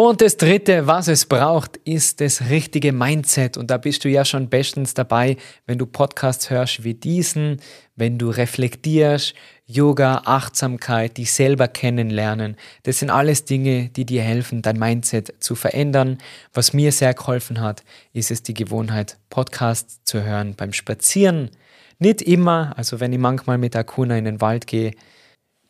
Und 0.00 0.20
das 0.20 0.36
Dritte, 0.36 0.86
was 0.86 1.08
es 1.08 1.26
braucht, 1.26 1.76
ist 1.78 2.20
das 2.20 2.50
richtige 2.50 2.92
Mindset. 2.92 3.56
Und 3.56 3.68
da 3.68 3.78
bist 3.78 4.04
du 4.04 4.08
ja 4.08 4.24
schon 4.24 4.48
bestens 4.48 4.94
dabei, 4.94 5.36
wenn 5.66 5.76
du 5.76 5.86
Podcasts 5.86 6.50
hörst 6.50 6.84
wie 6.84 6.94
diesen, 6.94 7.60
wenn 7.96 8.16
du 8.16 8.30
reflektierst, 8.30 9.34
Yoga, 9.66 10.22
Achtsamkeit, 10.24 11.18
dich 11.18 11.32
selber 11.32 11.66
kennenlernen. 11.66 12.54
Das 12.84 13.00
sind 13.00 13.10
alles 13.10 13.44
Dinge, 13.44 13.88
die 13.88 14.04
dir 14.04 14.22
helfen, 14.22 14.62
dein 14.62 14.78
Mindset 14.78 15.34
zu 15.40 15.56
verändern. 15.56 16.18
Was 16.54 16.72
mir 16.72 16.92
sehr 16.92 17.12
geholfen 17.12 17.60
hat, 17.60 17.82
ist 18.12 18.30
es 18.30 18.44
die 18.44 18.54
Gewohnheit, 18.54 19.16
Podcasts 19.30 20.04
zu 20.04 20.22
hören 20.22 20.54
beim 20.54 20.72
Spazieren. 20.72 21.50
Nicht 21.98 22.22
immer, 22.22 22.72
also 22.76 23.00
wenn 23.00 23.12
ich 23.12 23.18
manchmal 23.18 23.58
mit 23.58 23.74
Akuna 23.74 24.16
in 24.16 24.26
den 24.26 24.40
Wald 24.40 24.68
gehe, 24.68 24.92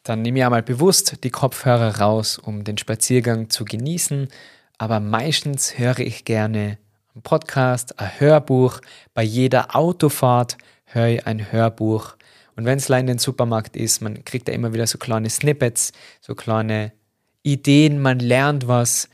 dann 0.08 0.22
nehme 0.22 0.38
ich 0.38 0.44
einmal 0.44 0.62
bewusst 0.62 1.22
die 1.22 1.30
Kopfhörer 1.30 1.98
raus, 1.98 2.38
um 2.38 2.64
den 2.64 2.78
Spaziergang 2.78 3.50
zu 3.50 3.66
genießen. 3.66 4.28
Aber 4.78 5.00
meistens 5.00 5.78
höre 5.78 5.98
ich 5.98 6.24
gerne 6.24 6.78
einen 7.14 7.22
Podcast, 7.22 7.98
ein 7.98 8.18
Hörbuch. 8.18 8.80
Bei 9.12 9.22
jeder 9.22 9.76
Autofahrt 9.76 10.56
höre 10.86 11.08
ich 11.08 11.26
ein 11.26 11.52
Hörbuch. 11.52 12.16
Und 12.56 12.64
wenn 12.64 12.78
es 12.78 12.88
in 12.88 13.06
den 13.06 13.18
Supermarkt 13.18 13.76
ist, 13.76 14.00
man 14.00 14.24
kriegt 14.24 14.48
da 14.48 14.52
immer 14.52 14.72
wieder 14.72 14.86
so 14.86 14.96
kleine 14.96 15.28
Snippets, 15.28 15.92
so 16.22 16.34
kleine 16.34 16.92
Ideen, 17.42 18.00
man 18.00 18.18
lernt 18.18 18.66
was. 18.66 19.10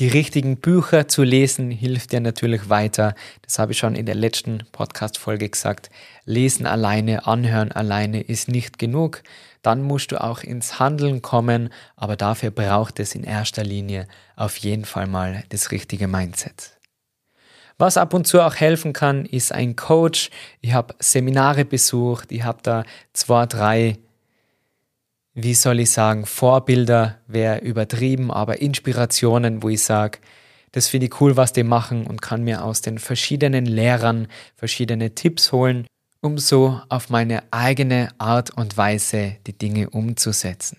Die 0.00 0.08
richtigen 0.08 0.58
Bücher 0.58 1.08
zu 1.08 1.22
lesen 1.22 1.70
hilft 1.70 2.12
dir 2.12 2.20
natürlich 2.20 2.68
weiter. 2.68 3.14
Das 3.42 3.58
habe 3.58 3.72
ich 3.72 3.78
schon 3.78 3.94
in 3.94 4.06
der 4.06 4.14
letzten 4.14 4.64
Podcast-Folge 4.72 5.48
gesagt. 5.48 5.90
Lesen 6.24 6.66
alleine, 6.66 7.26
anhören 7.26 7.72
alleine 7.72 8.20
ist 8.20 8.48
nicht 8.48 8.78
genug 8.78 9.22
dann 9.62 9.82
musst 9.82 10.12
du 10.12 10.20
auch 10.22 10.42
ins 10.42 10.78
Handeln 10.78 11.22
kommen, 11.22 11.70
aber 11.96 12.16
dafür 12.16 12.50
braucht 12.50 12.98
es 13.00 13.14
in 13.14 13.24
erster 13.24 13.64
Linie 13.64 14.08
auf 14.36 14.56
jeden 14.56 14.84
Fall 14.84 15.06
mal 15.06 15.44
das 15.50 15.70
richtige 15.70 16.08
Mindset. 16.08 16.78
Was 17.78 17.96
ab 17.96 18.12
und 18.12 18.26
zu 18.26 18.40
auch 18.40 18.56
helfen 18.56 18.92
kann, 18.92 19.24
ist 19.24 19.52
ein 19.52 19.74
Coach. 19.74 20.30
Ich 20.60 20.74
habe 20.74 20.94
Seminare 20.98 21.64
besucht, 21.64 22.30
ich 22.30 22.42
habe 22.42 22.58
da 22.62 22.84
zwei, 23.14 23.46
drei, 23.46 23.98
wie 25.32 25.54
soll 25.54 25.80
ich 25.80 25.90
sagen, 25.90 26.26
Vorbilder, 26.26 27.18
wäre 27.26 27.60
übertrieben, 27.60 28.30
aber 28.30 28.60
Inspirationen, 28.60 29.62
wo 29.62 29.70
ich 29.70 29.82
sage, 29.82 30.18
das 30.72 30.88
finde 30.88 31.06
ich 31.06 31.20
cool, 31.20 31.36
was 31.36 31.52
die 31.52 31.62
machen 31.62 32.06
und 32.06 32.22
kann 32.22 32.44
mir 32.44 32.64
aus 32.64 32.80
den 32.80 32.98
verschiedenen 32.98 33.66
Lehrern 33.66 34.28
verschiedene 34.56 35.14
Tipps 35.14 35.50
holen 35.50 35.86
um 36.20 36.38
so 36.38 36.80
auf 36.88 37.10
meine 37.10 37.42
eigene 37.50 38.10
Art 38.18 38.50
und 38.56 38.76
Weise 38.76 39.36
die 39.46 39.56
Dinge 39.56 39.90
umzusetzen. 39.90 40.78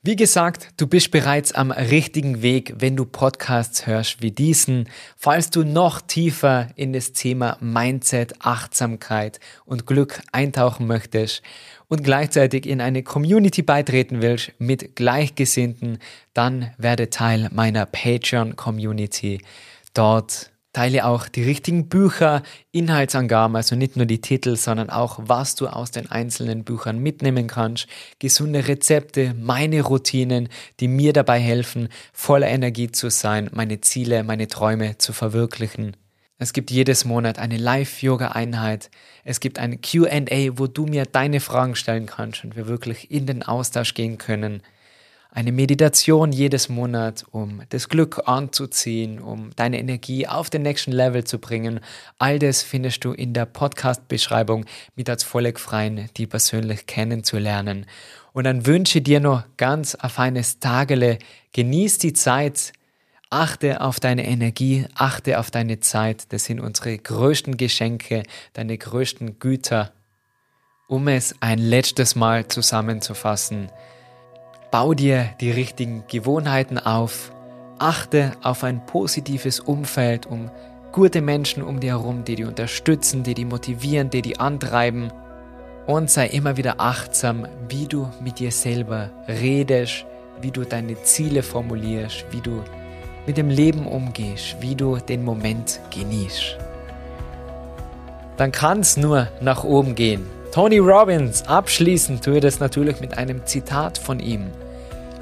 Wie 0.00 0.14
gesagt, 0.14 0.68
du 0.76 0.86
bist 0.86 1.10
bereits 1.10 1.50
am 1.52 1.72
richtigen 1.72 2.40
Weg, 2.40 2.72
wenn 2.78 2.94
du 2.94 3.04
Podcasts 3.04 3.86
hörst 3.86 4.22
wie 4.22 4.30
diesen. 4.30 4.88
Falls 5.16 5.50
du 5.50 5.64
noch 5.64 6.00
tiefer 6.00 6.68
in 6.76 6.92
das 6.92 7.12
Thema 7.12 7.58
Mindset, 7.60 8.36
Achtsamkeit 8.38 9.40
und 9.64 9.86
Glück 9.86 10.22
eintauchen 10.30 10.86
möchtest 10.86 11.42
und 11.88 12.04
gleichzeitig 12.04 12.64
in 12.64 12.80
eine 12.80 13.02
Community 13.02 13.62
beitreten 13.62 14.22
willst 14.22 14.52
mit 14.58 14.94
Gleichgesinnten, 14.94 15.98
dann 16.32 16.70
werde 16.78 17.10
Teil 17.10 17.48
meiner 17.52 17.84
Patreon 17.84 18.54
Community. 18.54 19.42
Dort 19.94 20.52
Teile 20.78 21.06
auch 21.06 21.26
die 21.26 21.42
richtigen 21.42 21.88
Bücher, 21.88 22.44
Inhaltsangaben, 22.70 23.56
also 23.56 23.74
nicht 23.74 23.96
nur 23.96 24.06
die 24.06 24.20
Titel, 24.20 24.54
sondern 24.54 24.90
auch, 24.90 25.18
was 25.20 25.56
du 25.56 25.66
aus 25.66 25.90
den 25.90 26.08
einzelnen 26.08 26.62
Büchern 26.62 27.00
mitnehmen 27.00 27.48
kannst, 27.48 27.88
gesunde 28.20 28.68
Rezepte, 28.68 29.34
meine 29.36 29.82
Routinen, 29.82 30.48
die 30.78 30.86
mir 30.86 31.12
dabei 31.12 31.40
helfen, 31.40 31.88
voller 32.12 32.46
Energie 32.46 32.92
zu 32.92 33.10
sein, 33.10 33.50
meine 33.52 33.80
Ziele, 33.80 34.22
meine 34.22 34.46
Träume 34.46 34.98
zu 34.98 35.12
verwirklichen. 35.12 35.96
Es 36.38 36.52
gibt 36.52 36.70
jedes 36.70 37.04
Monat 37.04 37.40
eine 37.40 37.56
Live-Yoga-Einheit. 37.56 38.88
Es 39.24 39.40
gibt 39.40 39.58
ein 39.58 39.80
QA, 39.80 40.58
wo 40.58 40.68
du 40.68 40.86
mir 40.86 41.06
deine 41.06 41.40
Fragen 41.40 41.74
stellen 41.74 42.06
kannst 42.06 42.44
und 42.44 42.54
wir 42.54 42.68
wirklich 42.68 43.10
in 43.10 43.26
den 43.26 43.42
Austausch 43.42 43.94
gehen 43.94 44.16
können 44.16 44.62
eine 45.30 45.52
Meditation 45.52 46.32
jedes 46.32 46.68
Monat, 46.68 47.24
um 47.30 47.62
das 47.68 47.88
Glück 47.88 48.22
anzuziehen, 48.26 49.20
um 49.20 49.50
deine 49.56 49.78
Energie 49.78 50.26
auf 50.26 50.48
den 50.50 50.62
nächsten 50.62 50.90
Level 50.90 51.24
zu 51.24 51.38
bringen. 51.38 51.80
All 52.18 52.38
das 52.38 52.62
findest 52.62 53.04
du 53.04 53.12
in 53.12 53.34
der 53.34 53.44
Podcast-Beschreibung 53.44 54.64
mit 54.96 55.10
als 55.10 55.22
Freien, 55.22 56.08
die 56.16 56.26
persönlich 56.26 56.86
kennenzulernen. 56.86 57.86
Und 58.32 58.44
dann 58.44 58.66
wünsche 58.66 59.00
dir 59.00 59.20
noch 59.20 59.44
ganz 59.56 59.94
ein 59.94 60.10
feines 60.10 60.60
Tagele. 60.60 61.18
Genieß 61.52 61.98
die 61.98 62.12
Zeit. 62.14 62.72
Achte 63.30 63.82
auf 63.82 64.00
deine 64.00 64.26
Energie, 64.26 64.86
achte 64.94 65.38
auf 65.38 65.50
deine 65.50 65.80
Zeit. 65.80 66.32
Das 66.32 66.46
sind 66.46 66.60
unsere 66.60 66.96
größten 66.96 67.58
Geschenke, 67.58 68.22
deine 68.54 68.78
größten 68.78 69.38
Güter. 69.38 69.92
Um 70.86 71.08
es 71.08 71.34
ein 71.40 71.58
letztes 71.58 72.14
Mal 72.14 72.48
zusammenzufassen. 72.48 73.70
Bau 74.70 74.92
dir 74.92 75.30
die 75.40 75.50
richtigen 75.50 76.04
Gewohnheiten 76.08 76.78
auf. 76.78 77.32
Achte 77.78 78.32
auf 78.42 78.64
ein 78.64 78.84
positives 78.84 79.60
Umfeld, 79.60 80.26
um 80.26 80.50
gute 80.92 81.22
Menschen 81.22 81.62
um 81.62 81.80
dir 81.80 81.92
herum, 81.92 82.24
die 82.24 82.34
dich 82.34 82.44
unterstützen, 82.44 83.22
die 83.22 83.32
dich 83.32 83.46
motivieren, 83.46 84.10
die 84.10 84.20
dich 84.20 84.40
antreiben. 84.40 85.10
Und 85.86 86.10
sei 86.10 86.26
immer 86.26 86.58
wieder 86.58 86.74
achtsam, 86.80 87.48
wie 87.70 87.86
du 87.86 88.10
mit 88.20 88.40
dir 88.40 88.52
selber 88.52 89.08
redest, 89.26 90.04
wie 90.42 90.50
du 90.50 90.64
deine 90.64 91.02
Ziele 91.02 91.42
formulierst, 91.42 92.26
wie 92.30 92.42
du 92.42 92.62
mit 93.26 93.38
dem 93.38 93.48
Leben 93.48 93.86
umgehst, 93.86 94.56
wie 94.60 94.74
du 94.74 94.98
den 94.98 95.24
Moment 95.24 95.80
genießt. 95.94 96.58
Dann 98.36 98.52
kann 98.52 98.80
es 98.80 98.98
nur 98.98 99.28
nach 99.40 99.64
oben 99.64 99.94
gehen. 99.94 100.26
Tony 100.58 100.78
Robbins, 100.78 101.44
abschließend 101.46 102.24
tue 102.24 102.40
das 102.40 102.58
natürlich 102.58 103.00
mit 103.00 103.16
einem 103.16 103.46
Zitat 103.46 103.96
von 103.96 104.18
ihm. 104.18 104.48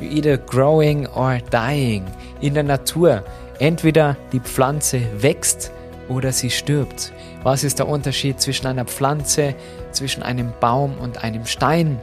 Either 0.00 0.38
growing 0.38 1.06
or 1.08 1.40
dying. 1.52 2.04
In 2.40 2.54
der 2.54 2.62
Natur. 2.62 3.22
Entweder 3.58 4.16
die 4.32 4.40
Pflanze 4.40 5.02
wächst 5.18 5.72
oder 6.08 6.32
sie 6.32 6.48
stirbt. 6.48 7.12
Was 7.42 7.64
ist 7.64 7.78
der 7.80 7.86
Unterschied 7.86 8.40
zwischen 8.40 8.66
einer 8.66 8.86
Pflanze, 8.86 9.54
zwischen 9.92 10.22
einem 10.22 10.54
Baum 10.58 10.94
und 10.96 11.22
einem 11.22 11.44
Stein? 11.44 12.00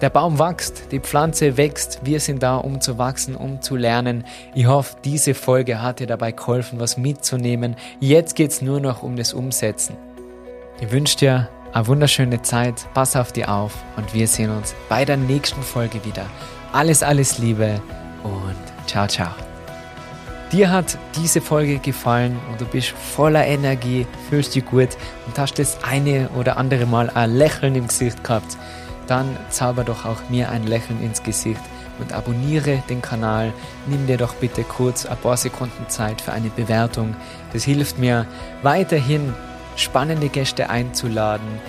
Der 0.00 0.08
Baum 0.08 0.38
wächst, 0.38 0.90
die 0.90 1.00
Pflanze 1.00 1.58
wächst, 1.58 2.00
wir 2.04 2.20
sind 2.20 2.42
da, 2.42 2.56
um 2.56 2.80
zu 2.80 2.96
wachsen, 2.96 3.36
um 3.36 3.60
zu 3.60 3.76
lernen. 3.76 4.24
Ich 4.54 4.64
hoffe, 4.64 4.96
diese 5.04 5.34
Folge 5.34 5.82
hat 5.82 6.00
dir 6.00 6.06
dabei 6.06 6.32
geholfen, 6.32 6.80
was 6.80 6.96
mitzunehmen. 6.96 7.76
Jetzt 8.00 8.34
geht 8.34 8.52
es 8.52 8.62
nur 8.62 8.80
noch 8.80 9.02
um 9.02 9.14
das 9.14 9.34
Umsetzen. 9.34 9.94
Ich 10.80 10.90
wünsche 10.90 11.18
dir 11.18 11.48
eine 11.72 11.86
wunderschöne 11.86 12.42
Zeit, 12.42 12.86
pass 12.94 13.16
auf 13.16 13.32
dich 13.32 13.46
auf 13.46 13.72
und 13.96 14.14
wir 14.14 14.26
sehen 14.26 14.50
uns 14.50 14.74
bei 14.88 15.04
der 15.04 15.16
nächsten 15.16 15.62
Folge 15.62 16.04
wieder. 16.04 16.26
Alles, 16.72 17.02
alles 17.02 17.38
Liebe 17.38 17.80
und 18.22 18.88
ciao, 18.88 19.06
ciao. 19.06 19.30
Dir 20.52 20.70
hat 20.70 20.96
diese 21.16 21.42
Folge 21.42 21.78
gefallen 21.78 22.38
und 22.50 22.60
du 22.60 22.64
bist 22.64 22.88
voller 22.88 23.46
Energie, 23.46 24.06
fühlst 24.30 24.54
dich 24.54 24.64
gut 24.64 24.88
und 25.26 25.38
hast 25.38 25.58
das 25.58 25.84
eine 25.84 26.30
oder 26.30 26.56
andere 26.56 26.86
Mal 26.86 27.10
ein 27.10 27.34
Lächeln 27.34 27.74
im 27.74 27.88
Gesicht 27.88 28.24
gehabt, 28.24 28.56
dann 29.06 29.36
zauber 29.50 29.84
doch 29.84 30.06
auch 30.06 30.30
mir 30.30 30.50
ein 30.50 30.66
Lächeln 30.66 31.02
ins 31.02 31.22
Gesicht 31.22 31.60
und 31.98 32.14
abonniere 32.14 32.82
den 32.88 33.02
Kanal. 33.02 33.52
Nimm 33.86 34.06
dir 34.06 34.16
doch 34.16 34.34
bitte 34.34 34.62
kurz 34.64 35.04
ein 35.04 35.18
paar 35.18 35.36
Sekunden 35.36 35.88
Zeit 35.88 36.20
für 36.20 36.32
eine 36.32 36.48
Bewertung. 36.48 37.14
Das 37.52 37.64
hilft 37.64 37.98
mir 37.98 38.26
weiterhin 38.62 39.34
spannende 39.78 40.28
Gäste 40.28 40.68
einzuladen, 40.70 41.60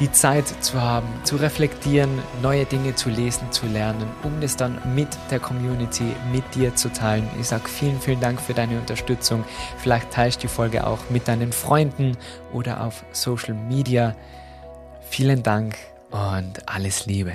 die 0.00 0.10
Zeit 0.10 0.48
zu 0.64 0.80
haben, 0.80 1.06
zu 1.24 1.36
reflektieren, 1.36 2.10
neue 2.42 2.64
Dinge 2.64 2.94
zu 2.94 3.10
lesen, 3.10 3.52
zu 3.52 3.66
lernen, 3.66 4.08
um 4.22 4.40
das 4.40 4.56
dann 4.56 4.80
mit 4.94 5.08
der 5.30 5.40
Community, 5.40 6.16
mit 6.32 6.42
dir 6.54 6.74
zu 6.74 6.90
teilen. 6.90 7.28
Ich 7.38 7.48
sage 7.48 7.68
vielen, 7.68 8.00
vielen 8.00 8.20
Dank 8.20 8.40
für 8.40 8.54
deine 8.54 8.78
Unterstützung. 8.78 9.44
Vielleicht 9.76 10.10
teilst 10.10 10.38
du 10.38 10.42
die 10.42 10.52
Folge 10.52 10.86
auch 10.86 11.10
mit 11.10 11.28
deinen 11.28 11.52
Freunden 11.52 12.16
oder 12.52 12.82
auf 12.82 13.04
Social 13.12 13.54
Media. 13.54 14.16
Vielen 15.10 15.42
Dank 15.42 15.76
und 16.10 16.66
alles 16.66 17.04
Liebe. 17.04 17.34